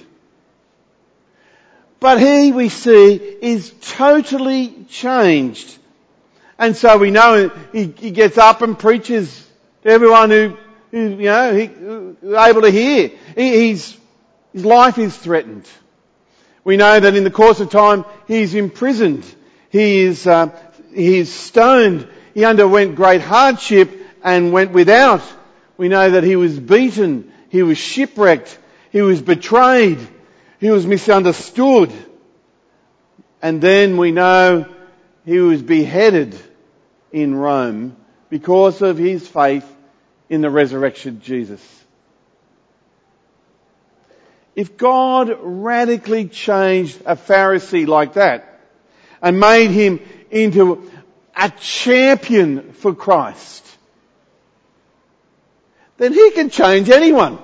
But 1.98 2.20
he, 2.20 2.52
we 2.52 2.68
see, 2.68 3.14
is 3.14 3.72
totally 3.80 4.84
changed. 4.90 5.76
And 6.58 6.76
so 6.76 6.96
we 6.98 7.10
know 7.10 7.50
he, 7.72 7.86
he 7.86 8.10
gets 8.10 8.38
up 8.38 8.62
and 8.62 8.78
preaches 8.78 9.48
to 9.82 9.88
everyone 9.88 10.30
who, 10.30 10.56
who 10.92 11.00
you 11.00 11.24
know, 11.24 11.54
he, 11.54 11.66
who 11.66 12.16
able 12.38 12.62
to 12.62 12.70
hear. 12.70 13.10
He, 13.34 13.70
his 13.70 13.96
life 14.54 14.98
is 14.98 15.16
threatened. 15.16 15.68
We 16.62 16.76
know 16.76 17.00
that 17.00 17.16
in 17.16 17.24
the 17.24 17.30
course 17.30 17.60
of 17.60 17.70
time 17.70 18.04
he's 18.28 18.54
imprisoned. 18.54 19.24
He 19.74 20.02
is, 20.02 20.24
uh, 20.24 20.56
he 20.94 21.18
is 21.18 21.32
stoned. 21.32 22.06
He 22.32 22.44
underwent 22.44 22.94
great 22.94 23.20
hardship 23.20 23.90
and 24.22 24.52
went 24.52 24.70
without. 24.70 25.20
We 25.76 25.88
know 25.88 26.12
that 26.12 26.22
he 26.22 26.36
was 26.36 26.56
beaten. 26.60 27.32
He 27.48 27.64
was 27.64 27.76
shipwrecked. 27.76 28.56
He 28.92 29.02
was 29.02 29.20
betrayed. 29.20 29.98
He 30.60 30.70
was 30.70 30.86
misunderstood. 30.86 31.92
And 33.42 33.60
then 33.60 33.96
we 33.96 34.12
know 34.12 34.72
he 35.24 35.40
was 35.40 35.60
beheaded 35.60 36.38
in 37.10 37.34
Rome 37.34 37.96
because 38.30 38.80
of 38.80 38.96
his 38.96 39.26
faith 39.26 39.66
in 40.28 40.40
the 40.40 40.50
resurrection 40.50 41.20
Jesus. 41.20 41.84
If 44.54 44.76
God 44.76 45.36
radically 45.42 46.28
changed 46.28 47.02
a 47.06 47.16
Pharisee 47.16 47.88
like 47.88 48.12
that 48.12 48.53
and 49.24 49.40
made 49.40 49.70
him 49.70 50.00
into 50.30 50.90
a 51.34 51.48
champion 51.48 52.74
for 52.74 52.94
Christ, 52.94 53.64
then 55.96 56.12
he 56.12 56.30
can 56.32 56.50
change 56.50 56.90
anyone. 56.90 57.38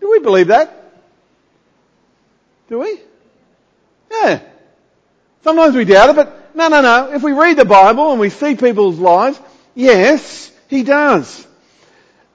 Do 0.00 0.10
we 0.10 0.18
believe 0.18 0.48
that? 0.48 1.00
Do 2.68 2.80
we? 2.80 3.00
Yeah. 4.10 4.40
Sometimes 5.44 5.74
we 5.74 5.86
doubt 5.86 6.10
it, 6.10 6.16
but 6.16 6.54
no, 6.54 6.68
no, 6.68 6.82
no. 6.82 7.12
If 7.14 7.22
we 7.22 7.32
read 7.32 7.56
the 7.56 7.64
Bible 7.64 8.10
and 8.10 8.20
we 8.20 8.28
see 8.28 8.54
people's 8.54 8.98
lives, 8.98 9.40
yes, 9.74 10.52
he 10.68 10.82
does. 10.82 11.46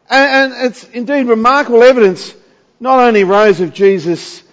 And, 0.09 0.53
and 0.53 0.65
it's 0.65 0.83
indeed 0.85 1.27
remarkable 1.27 1.83
evidence, 1.83 2.33
not 2.81 2.99
only 2.99 3.23
rose 3.23 3.61
of 3.61 3.73
Jesus' 3.73 4.43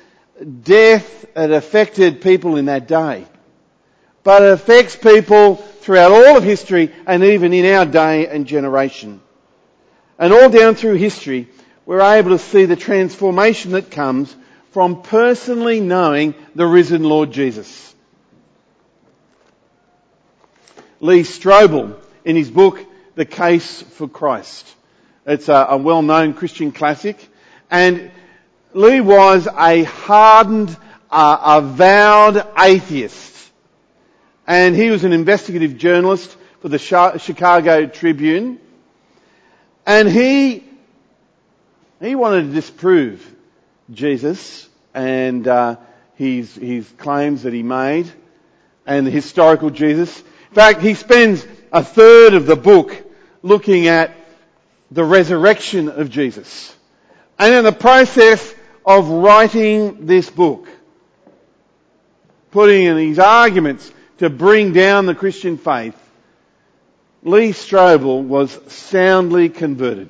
death, 0.63 1.25
it 1.35 1.51
affected 1.51 2.21
people 2.21 2.57
in 2.57 2.67
that 2.67 2.87
day, 2.87 3.25
but 4.23 4.43
it 4.43 4.53
affects 4.53 4.95
people 4.95 5.57
throughout 5.57 6.13
all 6.13 6.37
of 6.37 6.45
history 6.45 6.93
and 7.07 7.25
even 7.25 7.55
in 7.55 7.65
our 7.75 7.87
day 7.87 8.29
and 8.29 8.47
generation. 8.47 9.21
And 10.19 10.33
all 10.33 10.51
down 10.51 10.75
through 10.75 10.95
history, 10.95 11.49
we're 11.87 12.03
able 12.03 12.31
to 12.31 12.39
see 12.39 12.67
the 12.67 12.77
transformation 12.77 13.73
that 13.73 13.91
comes 13.91 14.37
from 14.73 15.01
personally 15.01 15.81
knowing 15.81 16.35
the 16.55 16.67
risen 16.67 17.05
Lord 17.05 17.33
Jesus. 17.33 17.95
Lee 21.01 21.23
Strobel, 21.23 21.97
in 22.27 22.37
his 22.37 22.51
book, 22.51 22.85
The 23.15 23.25
Case 23.25 23.81
for 23.81 24.07
Christ, 24.07 24.69
it's 25.25 25.49
a, 25.49 25.67
a 25.71 25.77
well-known 25.79 26.35
Christian 26.35 26.73
classic. 26.73 27.27
And 27.71 28.11
Lee 28.79 29.01
was 29.01 29.49
a 29.49 29.83
hardened, 29.83 30.77
uh, 31.11 31.61
avowed 31.61 32.47
atheist. 32.57 33.51
And 34.47 34.77
he 34.77 34.91
was 34.91 35.03
an 35.03 35.13
investigative 35.13 35.79
journalist 35.79 36.37
for 36.61 36.69
the 36.69 36.79
Chicago 36.79 37.87
Tribune. 37.87 38.61
And 39.85 40.09
he, 40.09 40.63
he 42.01 42.15
wanted 42.15 42.43
to 42.43 42.53
disprove 42.53 43.35
Jesus 43.91 44.69
and 44.95 45.49
uh, 45.49 45.75
his, 46.15 46.55
his 46.55 46.89
claims 46.99 47.43
that 47.43 47.53
he 47.53 47.65
made 47.65 48.09
and 48.87 49.05
the 49.05 49.11
historical 49.11 49.71
Jesus. 49.71 50.21
In 50.21 50.55
fact, 50.55 50.83
he 50.83 50.95
spends 50.95 51.45
a 51.73 51.83
third 51.83 52.35
of 52.35 52.47
the 52.47 52.55
book 52.55 52.95
looking 53.43 53.89
at 53.89 54.13
the 54.93 55.03
resurrection 55.03 55.89
of 55.89 56.11
Jesus. 56.11 56.77
And 57.41 57.53
in 57.53 57.65
the 57.65 57.73
process 57.73 58.55
of 58.89 59.11
writing 59.11 60.07
this 60.07 60.31
book, 60.31 60.67
putting 62.51 62.85
in 62.85 62.97
these 62.97 63.19
arguments 63.19 63.93
to 64.17 64.31
bring 64.31 64.73
down 64.73 65.05
the 65.05 65.15
Christian 65.15 65.59
faith, 65.59 65.95
Lee 67.23 67.51
Strobel 67.51 68.23
was 68.23 68.59
soundly 68.73 69.51
converted. 69.51 70.09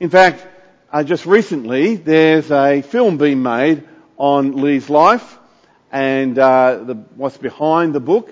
In 0.00 0.08
fact, 0.08 0.46
uh, 0.90 1.02
just 1.02 1.26
recently, 1.26 1.96
there's 1.96 2.50
a 2.50 2.80
film 2.80 3.18
being 3.18 3.42
made 3.42 3.86
on 4.16 4.62
Lee's 4.62 4.88
life 4.88 5.38
and 5.92 6.38
uh, 6.38 6.84
the, 6.84 6.94
what's 7.16 7.36
behind 7.36 7.94
the 7.94 8.00
book, 8.00 8.30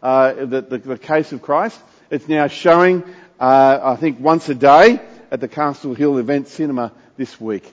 uh, 0.00 0.32
the, 0.32 0.60
the, 0.60 0.78
the, 0.78 0.98
case 0.98 1.32
of 1.32 1.42
Christ. 1.42 1.80
It's 2.08 2.28
now 2.28 2.46
showing, 2.46 3.02
uh, 3.40 3.80
I 3.82 3.96
think, 3.96 4.20
once 4.20 4.48
a 4.48 4.54
day 4.54 5.00
at 5.32 5.40
the 5.40 5.48
Castle 5.48 5.92
Hill 5.92 6.18
Event 6.18 6.46
Cinema 6.46 6.92
this 7.16 7.40
week. 7.40 7.72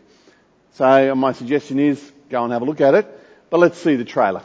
So 0.74 1.13
my 1.13 1.34
suggestion 1.34 1.80
is 1.80 2.12
go 2.30 2.44
and 2.44 2.51
have 2.51 2.63
a 2.63 2.65
look 2.65 2.82
at 2.82 2.96
it, 2.96 3.06
but 3.51 3.60
let's 3.60 3.77
see 3.77 3.96
the 3.96 4.06
trailer. 4.06 4.42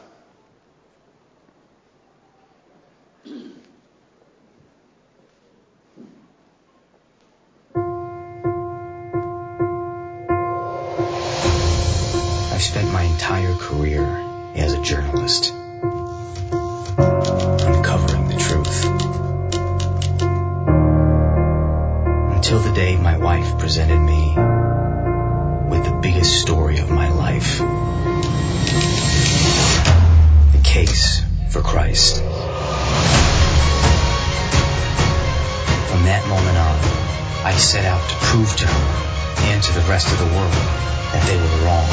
I've 12.52 12.62
spent 12.62 12.92
my 12.92 13.02
entire 13.04 13.54
career 13.54 14.04
as 14.54 14.74
a 14.74 14.82
journalist 14.82 15.54
uncovering 16.98 18.28
the 18.28 18.36
truth. 18.36 18.84
Until 22.36 22.58
the 22.58 22.72
day 22.74 22.96
my 22.98 23.16
wife 23.16 23.58
presented 23.58 23.98
me 23.98 24.34
biggest 26.00 26.40
story 26.40 26.78
of 26.78 26.90
my 26.90 27.10
life. 27.10 27.58
The 30.52 30.60
case 30.62 31.22
for 31.50 31.60
Christ. 31.60 32.16
From 35.88 36.04
that 36.04 36.24
moment 36.28 36.56
on, 36.56 36.78
I 37.44 37.56
set 37.56 37.84
out 37.84 38.08
to 38.08 38.14
prove 38.26 38.54
to 38.56 38.66
her 38.66 39.44
and 39.50 39.62
to 39.62 39.72
the 39.72 39.80
rest 39.88 40.12
of 40.12 40.18
the 40.18 40.26
world 40.26 40.52
that 41.12 41.26
they 41.26 41.36
were 41.36 41.64
wrong. 41.64 41.88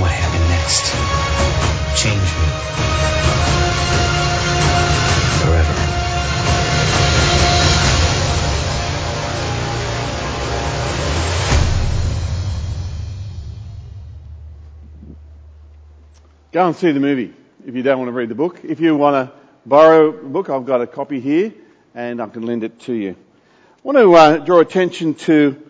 What 0.00 0.10
happened 0.10 0.48
next 0.50 0.92
changed 2.02 2.34
me 3.30 3.35
Go 16.52 16.66
and 16.66 16.76
see 16.76 16.92
the 16.92 17.00
movie 17.00 17.34
if 17.66 17.74
you 17.74 17.82
don't 17.82 17.98
want 17.98 18.08
to 18.08 18.12
read 18.12 18.28
the 18.28 18.36
book. 18.36 18.60
If 18.62 18.78
you 18.78 18.96
want 18.96 19.28
to 19.28 19.36
borrow 19.66 20.08
a 20.10 20.12
book, 20.12 20.48
I've 20.48 20.64
got 20.64 20.80
a 20.80 20.86
copy 20.86 21.20
here 21.20 21.52
and 21.92 22.22
I 22.22 22.28
can 22.28 22.42
lend 22.42 22.62
it 22.62 22.78
to 22.80 22.92
you. 22.92 23.10
I 23.10 23.14
want 23.82 23.98
to 23.98 24.14
uh, 24.14 24.36
draw 24.38 24.60
attention 24.60 25.14
to 25.14 25.60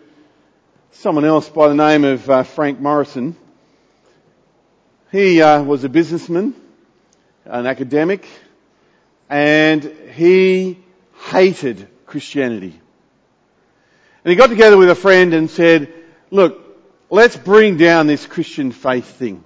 someone 0.91 1.25
else 1.25 1.49
by 1.49 1.67
the 1.67 1.73
name 1.73 2.03
of 2.03 2.29
uh, 2.29 2.43
Frank 2.43 2.79
Morison. 2.79 3.35
He 5.11 5.41
uh, 5.41 5.63
was 5.63 5.83
a 5.83 5.89
businessman, 5.89 6.53
an 7.45 7.65
academic, 7.65 8.27
and 9.29 9.83
he 10.13 10.77
hated 11.31 11.87
Christianity. 12.05 12.79
And 14.23 14.29
he 14.29 14.35
got 14.35 14.51
together 14.51 14.77
with 14.77 14.91
a 14.91 14.95
friend 14.95 15.33
and 15.33 15.49
said, 15.49 15.91
look, 16.29 16.61
let's 17.09 17.35
bring 17.35 17.77
down 17.77 18.05
this 18.05 18.27
Christian 18.27 18.71
faith 18.71 19.05
thing. 19.05 19.43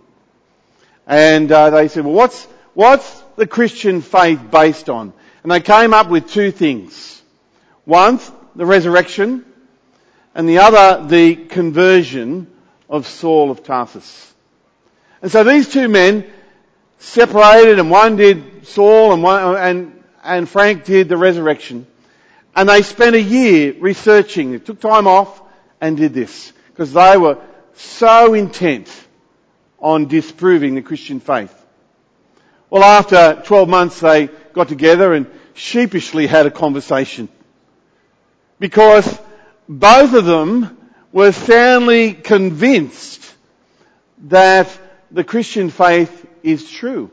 And 1.07 1.51
uh, 1.51 1.69
they 1.71 1.87
said, 1.87 2.05
well, 2.05 2.13
what's, 2.13 2.45
what's 2.73 3.23
the 3.35 3.47
Christian 3.47 4.01
faith 4.01 4.39
based 4.51 4.89
on? 4.89 5.13
And 5.43 5.51
they 5.51 5.61
came 5.61 5.93
up 5.93 6.09
with 6.09 6.29
two 6.29 6.51
things. 6.51 7.21
One, 7.85 8.19
the 8.55 8.65
resurrection, 8.65 9.45
and 10.35 10.47
the 10.47 10.59
other, 10.59 11.07
the 11.07 11.35
conversion 11.35 12.47
of 12.89 13.07
Saul 13.07 13.51
of 13.51 13.63
Tarsus. 13.63 14.33
And 15.21 15.31
so 15.31 15.43
these 15.43 15.67
two 15.67 15.87
men 15.87 16.29
separated, 16.99 17.79
and 17.79 17.89
one 17.89 18.15
did 18.15 18.67
Saul, 18.67 19.13
and 19.13 19.23
one, 19.23 19.57
and 19.57 20.01
and 20.23 20.47
Frank 20.47 20.85
did 20.85 21.09
the 21.09 21.17
resurrection. 21.17 21.87
And 22.55 22.67
they 22.67 22.81
spent 22.81 23.15
a 23.15 23.21
year 23.21 23.73
researching. 23.79 24.51
They 24.51 24.59
took 24.59 24.79
time 24.79 25.07
off 25.07 25.41
and 25.79 25.97
did 25.97 26.13
this 26.13 26.51
because 26.67 26.93
they 26.93 27.17
were 27.17 27.37
so 27.73 28.33
intent 28.33 28.87
on 29.81 30.07
disproving 30.07 30.75
the 30.75 30.81
Christian 30.81 31.19
faith. 31.19 31.53
Well, 32.69 32.83
after 32.83 33.41
12 33.43 33.67
months, 33.67 33.99
they 33.99 34.29
got 34.53 34.69
together 34.69 35.13
and 35.13 35.27
sheepishly 35.53 36.27
had 36.27 36.45
a 36.45 36.51
conversation. 36.51 37.27
Because 38.59 39.19
both 39.67 40.13
of 40.13 40.25
them 40.25 40.77
were 41.11 41.31
soundly 41.31 42.13
convinced 42.13 43.33
that 44.25 44.69
the 45.09 45.23
Christian 45.23 45.69
faith 45.69 46.25
is 46.43 46.69
true. 46.69 47.11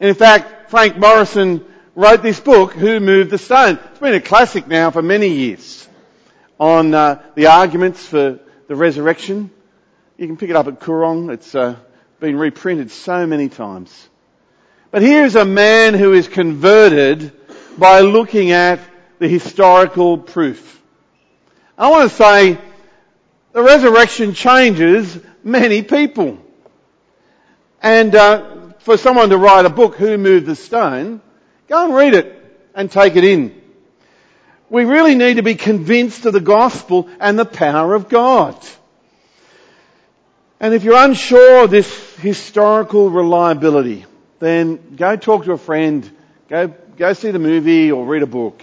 And 0.00 0.10
in 0.10 0.14
fact, 0.14 0.70
Frank 0.70 0.98
Morison 0.98 1.64
wrote 1.94 2.22
this 2.22 2.40
book, 2.40 2.72
Who 2.72 3.00
Moved 3.00 3.30
the 3.30 3.38
Stone? 3.38 3.78
It's 3.90 4.00
been 4.00 4.14
a 4.14 4.20
classic 4.20 4.68
now 4.68 4.90
for 4.90 5.00
many 5.00 5.28
years 5.28 5.88
on 6.58 6.92
uh, 6.92 7.22
the 7.34 7.46
arguments 7.46 8.04
for 8.04 8.40
the 8.68 8.76
resurrection 8.76 9.50
you 10.18 10.26
can 10.26 10.36
pick 10.36 10.48
it 10.48 10.56
up 10.56 10.66
at 10.66 10.80
Koorong. 10.80 11.30
It's 11.30 11.54
uh, 11.54 11.76
been 12.20 12.36
reprinted 12.38 12.90
so 12.90 13.26
many 13.26 13.48
times. 13.48 14.08
But 14.90 15.02
here's 15.02 15.36
a 15.36 15.44
man 15.44 15.92
who 15.92 16.14
is 16.14 16.26
converted 16.26 17.32
by 17.76 18.00
looking 18.00 18.50
at 18.50 18.80
the 19.18 19.28
historical 19.28 20.16
proof. 20.16 20.80
I 21.76 21.90
want 21.90 22.10
to 22.10 22.16
say 22.16 22.58
the 23.52 23.62
resurrection 23.62 24.32
changes 24.32 25.18
many 25.44 25.82
people. 25.82 26.38
And 27.82 28.14
uh, 28.14 28.72
for 28.78 28.96
someone 28.96 29.28
to 29.30 29.36
write 29.36 29.66
a 29.66 29.70
book, 29.70 29.96
Who 29.96 30.16
Moved 30.16 30.46
the 30.46 30.56
Stone, 30.56 31.20
go 31.68 31.84
and 31.84 31.94
read 31.94 32.14
it 32.14 32.32
and 32.74 32.90
take 32.90 33.16
it 33.16 33.24
in. 33.24 33.60
We 34.70 34.84
really 34.86 35.14
need 35.14 35.34
to 35.34 35.42
be 35.42 35.56
convinced 35.56 36.24
of 36.24 36.32
the 36.32 36.40
gospel 36.40 37.08
and 37.20 37.38
the 37.38 37.44
power 37.44 37.94
of 37.94 38.08
God. 38.08 38.56
And 40.58 40.72
if 40.72 40.84
you're 40.84 40.96
unsure 40.96 41.64
of 41.64 41.70
this 41.70 42.16
historical 42.16 43.10
reliability, 43.10 44.06
then 44.38 44.96
go 44.96 45.16
talk 45.16 45.44
to 45.44 45.52
a 45.52 45.58
friend, 45.58 46.10
go, 46.48 46.68
go 46.96 47.12
see 47.12 47.30
the 47.30 47.38
movie 47.38 47.92
or 47.92 48.06
read 48.06 48.22
a 48.22 48.26
book. 48.26 48.62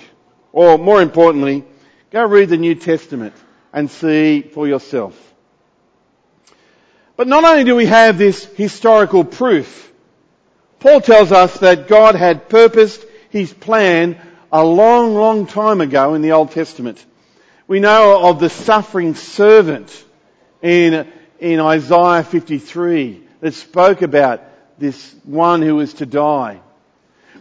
Or 0.52 0.78
more 0.78 1.02
importantly, 1.02 1.64
go 2.12 2.26
read 2.26 2.50
the 2.50 2.58
New 2.58 2.76
Testament 2.76 3.36
and 3.72 3.92
see 3.92 4.42
for 4.42 4.68
yourself. 4.68 5.20
But 7.16 7.28
not 7.28 7.44
only 7.44 7.64
do 7.64 7.76
we 7.76 7.86
have 7.86 8.18
this 8.18 8.44
historical 8.44 9.24
proof, 9.24 9.92
Paul 10.80 11.00
tells 11.00 11.32
us 11.32 11.60
that 11.60 11.88
God 11.88 12.16
had 12.16 12.50
purposed 12.50 13.06
his 13.30 13.54
plan 13.54 14.20
a 14.52 14.66
long, 14.66 15.14
long 15.14 15.46
time 15.46 15.80
ago 15.80 16.16
in 16.16 16.24
the 16.24 16.32
Old 16.32 16.52
Testament. 16.52 17.04
We 17.68 17.80
know 17.80 18.28
of 18.30 18.40
the 18.40 18.50
suffering 18.50 19.14
servant 19.14 20.04
in 20.62 21.08
in 21.44 21.60
Isaiah 21.60 22.24
53 22.24 23.22
that 23.42 23.54
spoke 23.54 24.02
about 24.02 24.42
this 24.80 25.14
one 25.26 25.62
who 25.62 25.76
was 25.76 25.96
to 25.96 26.06
die. 26.06 26.62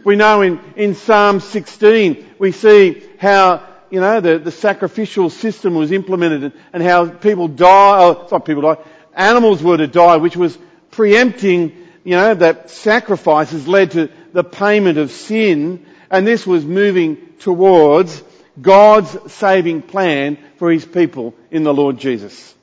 We 0.03 0.17
know 0.17 0.41
in, 0.41 0.59
in 0.75 0.95
Psalm 0.95 1.39
16 1.39 2.35
we 2.37 2.51
see 2.51 3.01
how, 3.17 3.65
you 3.89 4.01
know, 4.01 4.19
the, 4.19 4.39
the 4.39 4.51
sacrificial 4.51 5.29
system 5.29 5.73
was 5.75 5.93
implemented 5.93 6.43
and, 6.43 6.53
and 6.73 6.83
how 6.83 7.07
people 7.07 7.47
die, 7.47 8.03
oh, 8.03 8.27
not 8.29 8.43
people 8.43 8.63
die, 8.63 8.81
animals 9.13 9.63
were 9.63 9.77
to 9.77 9.87
die, 9.87 10.17
which 10.17 10.35
was 10.35 10.57
preempting, 10.91 11.71
you 12.03 12.17
know, 12.17 12.33
that 12.33 12.71
sacrifices 12.71 13.69
led 13.69 13.91
to 13.91 14.09
the 14.33 14.43
payment 14.43 14.97
of 14.97 15.11
sin 15.11 15.85
and 16.11 16.27
this 16.27 16.45
was 16.45 16.65
moving 16.65 17.35
towards 17.39 18.21
God's 18.61 19.31
saving 19.31 19.81
plan 19.81 20.37
for 20.57 20.69
his 20.69 20.85
people 20.85 21.33
in 21.51 21.63
the 21.63 21.73
Lord 21.73 21.97
Jesus. 21.99 22.53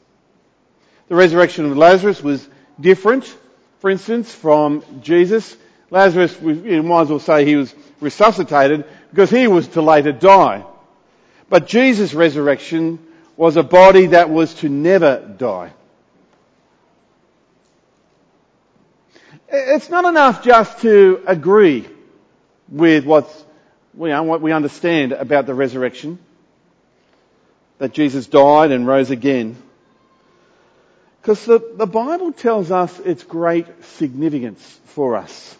The 1.11 1.16
resurrection 1.16 1.64
of 1.68 1.77
Lazarus 1.77 2.23
was 2.23 2.49
different, 2.81 3.25
for 3.81 3.90
instance, 3.90 4.33
from 4.33 4.85
Jesus. 5.03 5.57
Lazarus, 5.90 6.40
you 6.40 6.85
might 6.85 7.03
as 7.03 7.09
well 7.09 7.18
say 7.18 7.44
he 7.44 7.57
was 7.57 7.75
resuscitated 8.01 8.85
because 9.11 9.29
he 9.29 9.49
was 9.49 9.66
to 9.68 9.83
later 9.83 10.12
die. 10.12 10.64
But 11.49 11.66
Jesus' 11.66 12.14
resurrection 12.14 13.01
was 13.37 13.57
a 13.57 13.64
body 13.64 14.07
that 14.07 14.31
was 14.31 14.55
to 14.55 14.68
never 14.68 15.35
die. 15.37 15.73
It's 19.49 19.90
not 19.90 20.05
enough 20.05 20.44
just 20.44 20.79
to 20.83 21.25
agree 21.27 21.88
with 22.68 23.05
what's, 23.05 23.44
you 23.99 24.07
know, 24.07 24.23
what 24.23 24.42
we 24.42 24.53
understand 24.53 25.11
about 25.11 25.46
the 25.46 25.55
resurrection, 25.55 26.20
that 27.79 27.92
Jesus 27.92 28.29
died 28.29 28.70
and 28.70 28.87
rose 28.87 29.11
again. 29.11 29.61
Because 31.20 31.44
the, 31.44 31.59
the 31.74 31.87
Bible 31.87 32.33
tells 32.33 32.70
us 32.70 32.98
its 33.00 33.22
great 33.22 33.66
significance 33.85 34.62
for 34.87 35.16
us. 35.16 35.56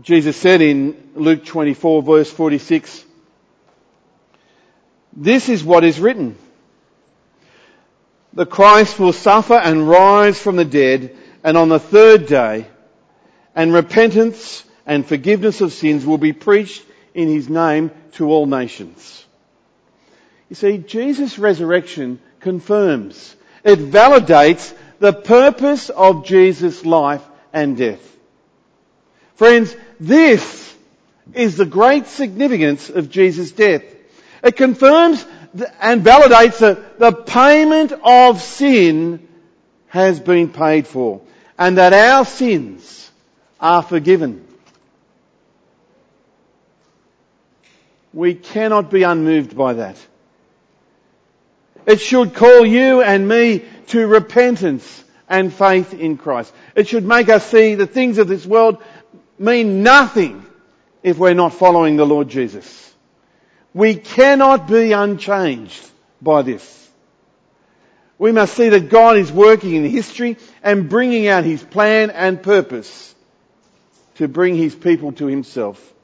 Jesus 0.00 0.36
said 0.36 0.62
in 0.62 1.10
Luke 1.14 1.44
24 1.44 2.02
verse 2.02 2.30
46, 2.30 3.04
this 5.12 5.48
is 5.48 5.62
what 5.62 5.84
is 5.84 6.00
written. 6.00 6.36
The 8.32 8.46
Christ 8.46 8.98
will 8.98 9.12
suffer 9.12 9.54
and 9.54 9.88
rise 9.88 10.40
from 10.40 10.56
the 10.56 10.64
dead 10.64 11.16
and 11.42 11.56
on 11.56 11.68
the 11.68 11.80
third 11.80 12.26
day 12.26 12.66
and 13.54 13.74
repentance 13.74 14.64
and 14.86 15.04
forgiveness 15.04 15.60
of 15.60 15.72
sins 15.72 16.06
will 16.06 16.18
be 16.18 16.32
preached 16.32 16.82
in 17.12 17.28
his 17.28 17.48
name 17.48 17.90
to 18.12 18.30
all 18.30 18.46
nations. 18.46 19.24
You 20.48 20.56
see, 20.56 20.78
Jesus' 20.78 21.38
resurrection 21.38 22.20
confirms, 22.40 23.36
it 23.64 23.78
validates 23.78 24.74
the 24.98 25.12
purpose 25.12 25.88
of 25.88 26.24
Jesus' 26.24 26.84
life 26.84 27.22
and 27.52 27.76
death. 27.76 28.00
Friends, 29.34 29.74
this 29.98 30.76
is 31.34 31.56
the 31.56 31.66
great 31.66 32.06
significance 32.06 32.90
of 32.90 33.10
Jesus' 33.10 33.52
death. 33.52 33.82
It 34.42 34.56
confirms 34.56 35.24
and 35.80 36.02
validates 36.02 36.58
that 36.58 36.98
the 36.98 37.12
payment 37.12 37.92
of 38.04 38.40
sin 38.40 39.26
has 39.88 40.20
been 40.20 40.50
paid 40.50 40.86
for 40.86 41.20
and 41.58 41.78
that 41.78 41.92
our 41.92 42.24
sins 42.24 43.10
are 43.60 43.82
forgiven. 43.82 44.46
We 48.12 48.34
cannot 48.34 48.90
be 48.90 49.02
unmoved 49.02 49.56
by 49.56 49.74
that. 49.74 49.96
It 51.86 52.00
should 52.00 52.34
call 52.34 52.64
you 52.64 53.02
and 53.02 53.26
me 53.26 53.64
to 53.88 54.06
repentance 54.06 55.04
and 55.28 55.52
faith 55.52 55.94
in 55.94 56.16
Christ. 56.16 56.52
It 56.74 56.88
should 56.88 57.04
make 57.04 57.28
us 57.28 57.46
see 57.46 57.74
the 57.74 57.86
things 57.86 58.18
of 58.18 58.28
this 58.28 58.44
world 58.44 58.82
mean 59.38 59.82
nothing 59.82 60.44
if 61.02 61.18
we're 61.18 61.34
not 61.34 61.54
following 61.54 61.96
the 61.96 62.06
Lord 62.06 62.28
Jesus. 62.28 62.94
We 63.72 63.94
cannot 63.94 64.66
be 64.66 64.92
unchanged 64.92 65.88
by 66.20 66.42
this. 66.42 66.76
We 68.18 68.32
must 68.32 68.54
see 68.54 68.68
that 68.68 68.90
God 68.90 69.16
is 69.16 69.32
working 69.32 69.74
in 69.74 69.84
history 69.84 70.36
and 70.62 70.90
bringing 70.90 71.26
out 71.26 71.44
His 71.44 71.62
plan 71.62 72.10
and 72.10 72.42
purpose 72.42 73.14
to 74.16 74.28
bring 74.28 74.56
His 74.56 74.74
people 74.74 75.12
to 75.12 75.26
Himself. 75.26 75.94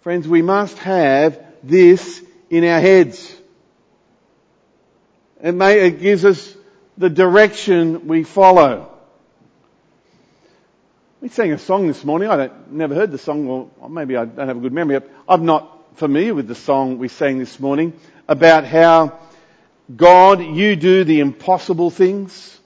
Friends, 0.00 0.26
we 0.26 0.40
must 0.40 0.78
have 0.78 1.38
this 1.62 2.22
in 2.48 2.64
our 2.64 2.80
heads. 2.80 3.34
It, 5.46 5.54
may, 5.54 5.78
it 5.86 6.00
gives 6.00 6.24
us 6.24 6.56
the 6.98 7.08
direction 7.08 8.08
we 8.08 8.24
follow. 8.24 8.92
We 11.20 11.28
sang 11.28 11.52
a 11.52 11.58
song 11.58 11.86
this 11.86 12.04
morning. 12.04 12.28
I 12.28 12.36
don't, 12.36 12.72
never 12.72 12.96
heard 12.96 13.12
the 13.12 13.18
song, 13.18 13.46
or 13.46 13.88
maybe 13.88 14.16
I 14.16 14.24
don't 14.24 14.48
have 14.48 14.56
a 14.56 14.60
good 14.60 14.72
memory. 14.72 15.00
I'm 15.28 15.44
not 15.44 15.96
familiar 15.98 16.34
with 16.34 16.48
the 16.48 16.56
song 16.56 16.98
we 16.98 17.06
sang 17.06 17.38
this 17.38 17.60
morning 17.60 17.92
about 18.26 18.64
how 18.64 19.20
God, 19.94 20.42
you 20.42 20.74
do 20.74 21.04
the 21.04 21.20
impossible 21.20 21.90
things. 21.90 22.58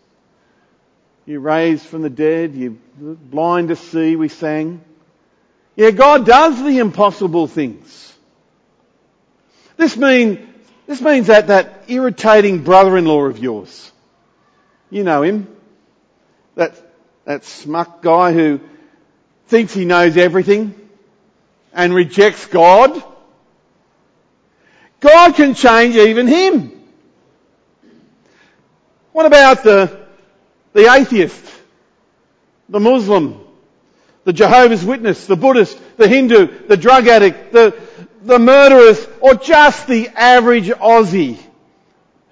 You 1.26 1.40
raise 1.40 1.84
from 1.84 2.00
the 2.00 2.08
dead, 2.08 2.54
you 2.54 2.78
blind 2.96 3.68
to 3.68 3.76
see, 3.76 4.16
we 4.16 4.28
sang. 4.28 4.80
Yeah, 5.76 5.90
God 5.90 6.24
does 6.24 6.56
the 6.62 6.78
impossible 6.78 7.46
things. 7.46 8.14
This 9.76 9.98
mean, 9.98 10.48
this 10.86 11.02
means 11.02 11.26
that 11.26 11.48
that 11.48 11.79
irritating 11.90 12.62
brother-in-law 12.62 13.24
of 13.26 13.38
yours, 13.38 13.92
you 14.90 15.04
know 15.04 15.22
him, 15.22 15.48
that, 16.54 16.74
that 17.24 17.44
smuck 17.44 18.02
guy 18.02 18.32
who 18.32 18.60
thinks 19.48 19.74
he 19.74 19.84
knows 19.84 20.16
everything 20.16 20.74
and 21.72 21.94
rejects 21.94 22.46
God. 22.46 23.02
God 25.00 25.34
can 25.34 25.54
change 25.54 25.96
even 25.96 26.26
him. 26.26 26.72
What 29.12 29.26
about 29.26 29.64
the, 29.64 30.06
the 30.72 30.92
atheist, 30.92 31.44
the 32.68 32.80
Muslim, 32.80 33.40
the 34.24 34.32
Jehovah's 34.32 34.84
Witness, 34.84 35.26
the 35.26 35.36
Buddhist, 35.36 35.78
the 35.96 36.06
Hindu, 36.06 36.66
the 36.68 36.76
drug 36.76 37.08
addict, 37.08 37.52
the, 37.52 37.76
the 38.22 38.38
murderers, 38.38 39.04
or 39.20 39.34
just 39.34 39.86
the 39.86 40.08
average 40.08 40.68
Aussie 40.68 41.38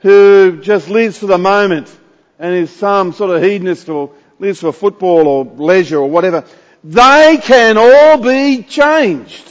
who 0.00 0.60
just 0.60 0.88
lives 0.88 1.18
for 1.18 1.26
the 1.26 1.38
moment 1.38 1.94
and 2.38 2.54
is 2.54 2.70
some 2.70 3.12
sort 3.12 3.30
of 3.30 3.42
hedonist 3.42 3.88
or 3.88 4.12
lives 4.38 4.60
for 4.60 4.72
football 4.72 5.26
or 5.26 5.44
leisure 5.44 5.98
or 5.98 6.08
whatever. 6.08 6.44
They 6.84 7.40
can 7.42 7.76
all 7.76 8.18
be 8.18 8.62
changed. 8.62 9.44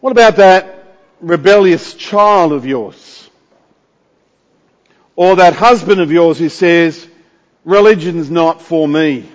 What 0.00 0.10
about 0.10 0.36
that 0.36 0.84
rebellious 1.20 1.94
child 1.94 2.52
of 2.52 2.66
yours? 2.66 3.28
Or 5.16 5.36
that 5.36 5.54
husband 5.54 6.00
of 6.00 6.12
yours 6.12 6.38
who 6.38 6.50
says, 6.50 7.08
religion's 7.64 8.30
not 8.30 8.60
for 8.60 8.86
me. 8.86 9.28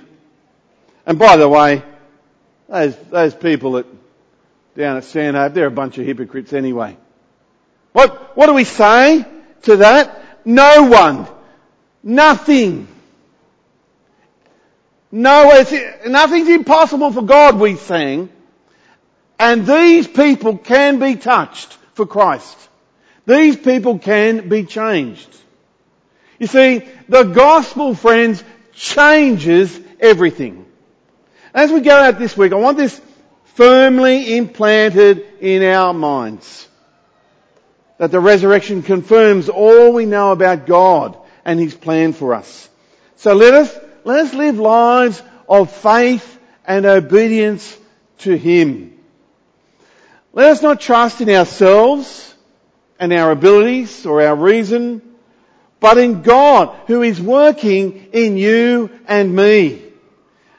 And 1.05 1.17
by 1.17 1.37
the 1.37 1.49
way, 1.49 1.81
those, 2.69 2.95
those 3.09 3.33
people 3.33 3.73
that 3.73 3.87
down 4.75 4.97
at 4.97 5.03
Stanhope, 5.03 5.53
they're 5.53 5.67
a 5.67 5.71
bunch 5.71 5.97
of 5.97 6.05
hypocrites 6.05 6.53
anyway. 6.53 6.97
What, 7.93 8.37
what 8.37 8.47
do 8.47 8.53
we 8.53 8.63
say 8.63 9.25
to 9.63 9.77
that? 9.77 10.45
No 10.45 10.83
one. 10.83 11.27
Nothing. 12.03 12.87
No, 15.11 15.51
it's, 15.51 16.07
nothing's 16.07 16.47
impossible 16.47 17.11
for 17.11 17.21
God, 17.21 17.59
we 17.59 17.75
sang. 17.75 18.29
And 19.37 19.65
these 19.65 20.07
people 20.07 20.57
can 20.57 20.99
be 20.99 21.15
touched 21.15 21.73
for 21.93 22.05
Christ. 22.05 22.57
These 23.25 23.57
people 23.57 23.99
can 23.99 24.49
be 24.49 24.63
changed. 24.63 25.27
You 26.39 26.47
see, 26.47 26.87
the 27.09 27.23
gospel, 27.23 27.93
friends, 27.93 28.43
changes 28.73 29.79
everything. 29.99 30.65
As 31.53 31.71
we 31.71 31.81
go 31.81 31.95
out 31.95 32.17
this 32.17 32.37
week, 32.37 32.53
I 32.53 32.55
want 32.55 32.77
this 32.77 32.99
firmly 33.55 34.37
implanted 34.37 35.25
in 35.39 35.63
our 35.63 35.93
minds. 35.93 36.67
That 37.97 38.11
the 38.11 38.19
resurrection 38.19 38.81
confirms 38.81 39.49
all 39.49 39.93
we 39.93 40.05
know 40.05 40.31
about 40.31 40.65
God 40.65 41.17
and 41.45 41.59
His 41.59 41.75
plan 41.75 42.13
for 42.13 42.33
us. 42.33 42.69
So 43.17 43.33
let 43.33 43.53
us, 43.53 43.77
let 44.03 44.25
us 44.25 44.33
live 44.33 44.57
lives 44.57 45.21
of 45.47 45.71
faith 45.71 46.39
and 46.65 46.85
obedience 46.85 47.77
to 48.19 48.35
Him. 48.35 48.97
Let 50.33 50.51
us 50.51 50.61
not 50.61 50.79
trust 50.79 51.21
in 51.21 51.29
ourselves 51.29 52.33
and 52.99 53.11
our 53.11 53.31
abilities 53.31 54.05
or 54.05 54.21
our 54.21 54.35
reason, 54.35 55.01
but 55.79 55.97
in 55.97 56.21
God 56.21 56.75
who 56.87 57.01
is 57.01 57.19
working 57.19 58.09
in 58.13 58.37
you 58.37 58.89
and 59.07 59.35
me. 59.35 59.90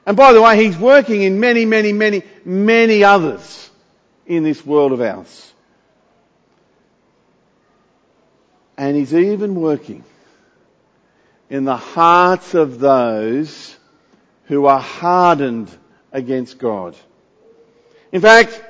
And 0.06 0.16
by 0.16 0.32
the 0.32 0.42
way, 0.42 0.62
He's 0.62 0.76
working 0.76 1.22
in 1.22 1.40
many, 1.40 1.64
many, 1.64 1.92
many, 1.92 2.22
many 2.44 3.04
others 3.04 3.70
in 4.26 4.42
this 4.42 4.64
world 4.64 4.92
of 4.92 5.00
ours. 5.00 5.52
And 8.76 8.96
He's 8.96 9.14
even 9.14 9.54
working 9.54 10.04
in 11.50 11.64
the 11.64 11.76
hearts 11.76 12.54
of 12.54 12.78
those 12.78 13.76
who 14.46 14.66
are 14.66 14.80
hardened 14.80 15.70
against 16.12 16.58
God. 16.58 16.96
In 18.10 18.20
fact, 18.20 18.62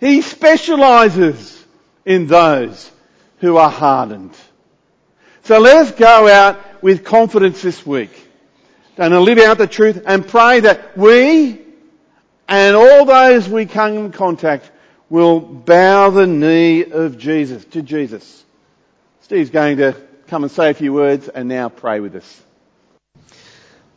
he 0.00 0.20
specializes 0.20 1.64
in 2.04 2.26
those 2.26 2.90
who 3.38 3.56
are 3.56 3.70
hardened. 3.70 4.34
So 5.44 5.58
let 5.58 5.76
us 5.76 5.92
go 5.92 6.28
out 6.28 6.82
with 6.82 7.04
confidence 7.04 7.62
this 7.62 7.86
week 7.86 8.21
and 9.02 9.20
live 9.20 9.38
out 9.38 9.58
the 9.58 9.66
truth 9.66 10.00
and 10.06 10.26
pray 10.26 10.60
that 10.60 10.96
we 10.96 11.60
and 12.46 12.76
all 12.76 13.04
those 13.04 13.48
we 13.48 13.66
come 13.66 13.96
in 13.96 14.12
contact 14.12 14.70
will 15.10 15.40
bow 15.40 16.10
the 16.10 16.26
knee 16.26 16.84
of 16.84 17.18
Jesus, 17.18 17.64
to 17.64 17.82
Jesus. 17.82 18.44
Steve's 19.22 19.50
going 19.50 19.78
to 19.78 19.96
come 20.28 20.44
and 20.44 20.52
say 20.52 20.70
a 20.70 20.74
few 20.74 20.92
words 20.92 21.28
and 21.28 21.48
now 21.48 21.68
pray 21.68 21.98
with 21.98 22.14
us. 22.14 22.42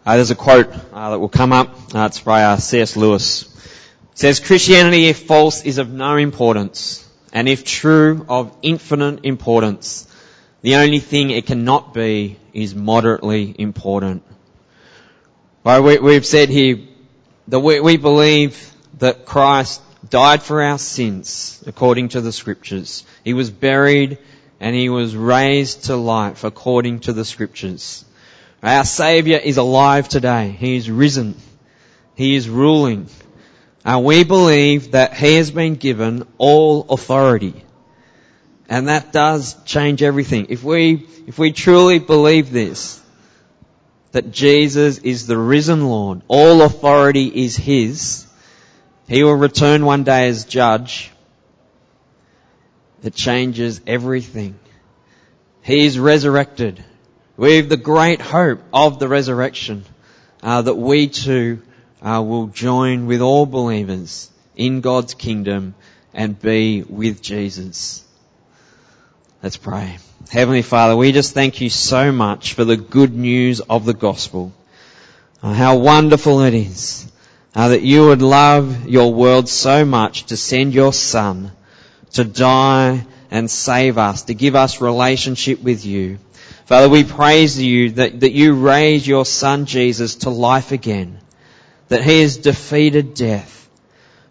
Uh, 0.05 0.15
there's 0.15 0.31
a 0.31 0.35
quote 0.35 0.69
uh, 0.91 1.11
that 1.11 1.19
will 1.19 1.29
come 1.29 1.53
up. 1.53 1.93
Uh, 1.93 2.07
it's 2.07 2.19
by 2.19 2.43
uh, 2.43 2.57
C.S. 2.57 2.95
Lewis 2.95 3.43
It 4.13 4.17
says 4.19 4.39
Christianity, 4.39 5.07
if 5.07 5.27
false, 5.27 5.63
is 5.63 5.77
of 5.77 5.91
no 5.91 6.15
importance, 6.15 7.07
and 7.31 7.47
if 7.47 7.63
true, 7.63 8.25
of 8.27 8.55
infinite 8.63 9.23
importance. 9.23 10.07
The 10.63 10.77
only 10.77 10.99
thing 10.99 11.29
it 11.29 11.45
cannot 11.45 11.93
be 11.93 12.37
is 12.53 12.73
moderately 12.73 13.55
important. 13.59 14.23
Right, 15.65 15.79
we, 15.79 15.97
we've 15.97 16.27
said 16.27 16.49
here 16.49 16.77
that 17.47 17.59
we, 17.59 17.79
we 17.79 17.97
believe 17.97 18.71
that 18.99 19.25
Christ 19.25 19.81
died 20.07 20.43
for 20.43 20.61
our 20.61 20.77
sins 20.77 21.63
according 21.65 22.09
to 22.09 22.21
the 22.21 22.31
scriptures. 22.31 23.03
He 23.23 23.33
was 23.33 23.49
buried 23.49 24.19
and 24.59 24.75
he 24.75 24.89
was 24.89 25.15
raised 25.15 25.85
to 25.85 25.95
life 25.95 26.43
according 26.43 26.99
to 26.99 27.13
the 27.13 27.25
scriptures. 27.25 28.05
Our 28.61 28.83
Saviour 28.83 29.39
is 29.39 29.57
alive 29.57 30.07
today. 30.07 30.49
He 30.51 30.75
is 30.75 30.87
risen. 30.87 31.35
He 32.13 32.35
is 32.35 32.47
ruling. 32.47 33.07
And 33.83 34.05
we 34.05 34.23
believe 34.23 34.91
that 34.91 35.15
He 35.15 35.37
has 35.37 35.49
been 35.49 35.77
given 35.77 36.27
all 36.37 36.85
authority. 36.89 37.65
And 38.69 38.87
that 38.87 39.11
does 39.11 39.55
change 39.63 40.03
everything. 40.03 40.45
If 40.49 40.63
we, 40.63 41.07
if 41.25 41.39
we 41.39 41.51
truly 41.51 41.97
believe 41.97 42.51
this, 42.51 43.01
that 44.15 44.31
Jesus 44.31 44.99
is 44.99 45.27
the 45.27 45.37
risen 45.37 45.89
Lord, 45.89 46.21
all 46.29 46.61
authority 46.61 47.25
is 47.25 47.57
His, 47.57 48.25
He 49.09 49.25
will 49.25 49.35
return 49.35 49.83
one 49.83 50.05
day 50.05 50.29
as 50.29 50.45
judge, 50.45 51.11
it 53.03 53.13
changes 53.13 53.81
everything. 53.85 54.57
He 55.63 55.85
is 55.85 55.99
resurrected. 55.99 56.81
We 57.35 57.57
have 57.57 57.67
the 57.67 57.75
great 57.75 58.21
hope 58.21 58.61
of 58.71 58.99
the 58.99 59.09
resurrection, 59.09 59.83
uh, 60.41 60.61
that 60.61 60.75
we 60.75 61.09
too 61.09 61.61
uh, 62.01 62.23
will 62.25 62.47
join 62.47 63.07
with 63.07 63.19
all 63.19 63.45
believers 63.45 64.31
in 64.55 64.79
God's 64.79 65.13
kingdom 65.13 65.75
and 66.13 66.39
be 66.39 66.83
with 66.83 67.21
Jesus. 67.21 68.05
Let's 69.45 69.57
pray. 69.57 69.99
Heavenly 70.31 70.63
Father, 70.63 70.97
we 70.97 71.11
just 71.11 71.35
thank 71.35 71.61
you 71.61 71.69
so 71.69 72.11
much 72.11 72.53
for 72.53 72.65
the 72.65 72.77
good 72.77 73.13
news 73.13 73.59
of 73.59 73.85
the 73.85 73.93
gospel. 73.93 74.51
Uh, 75.43 75.53
how 75.53 75.77
wonderful 75.77 76.41
it 76.41 76.55
is 76.55 77.05
uh, 77.53 77.67
that 77.67 77.83
you 77.83 78.07
would 78.07 78.23
love 78.23 78.87
your 78.87 79.13
world 79.13 79.47
so 79.47 79.85
much 79.85 80.25
to 80.25 80.35
send 80.35 80.73
your 80.73 80.91
son 80.91 81.51
to 82.13 82.23
die 82.23 83.05
and 83.29 83.51
save 83.51 83.99
us, 83.99 84.23
to 84.23 84.33
give 84.33 84.55
us 84.55 84.81
relationship 84.81 85.61
with 85.61 85.85
you. 85.85 86.17
Father, 86.65 86.89
we 86.89 87.03
praise 87.03 87.61
you 87.61 87.91
that, 87.91 88.21
that 88.21 88.31
you 88.31 88.55
raise 88.55 89.07
your 89.07 89.27
son 89.27 89.67
Jesus 89.67 90.15
to 90.15 90.31
life 90.31 90.71
again, 90.71 91.19
that 91.89 92.01
he 92.01 92.21
has 92.21 92.37
defeated 92.37 93.13
death. 93.13 93.69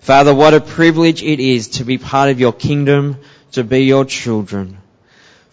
Father, 0.00 0.34
what 0.34 0.54
a 0.54 0.60
privilege 0.60 1.22
it 1.22 1.38
is 1.38 1.68
to 1.68 1.84
be 1.84 1.98
part 1.98 2.30
of 2.30 2.40
your 2.40 2.52
kingdom, 2.52 3.18
to 3.52 3.62
be 3.62 3.84
your 3.84 4.04
children. 4.04 4.78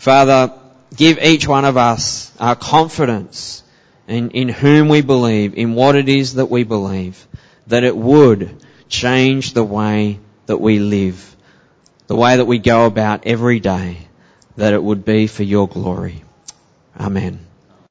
Father, 0.02 0.52
give 0.96 1.20
each 1.20 1.48
one 1.48 1.64
of 1.64 1.78
us 1.78 2.32
our 2.40 2.56
confidence 2.56 3.62
in, 4.08 4.32
in 4.32 4.50
whom 4.50 4.90
we 4.90 5.02
believe, 5.02 5.54
in 5.54 5.76
what 5.76 5.96
it 5.96 6.10
is 6.10 6.34
that 6.34 6.48
we 6.48 6.64
believe, 6.64 7.28
that 7.68 7.84
it 7.84 7.96
would 7.96 8.66
change 8.90 9.54
the 9.54 9.64
way 9.64 10.20
that 10.48 10.58
we 10.58 10.80
live, 10.80 11.36
the 12.08 12.16
way 12.16 12.38
that 12.38 12.46
we 12.46 12.58
go 12.58 12.88
about 12.88 13.28
every 13.28 13.60
day, 13.60 14.00
that 14.56 14.74
it 14.74 14.82
would 14.82 15.06
be 15.06 15.28
for 15.28 15.44
your 15.44 15.68
glory. 15.68 16.24
Amen. 17.00 17.51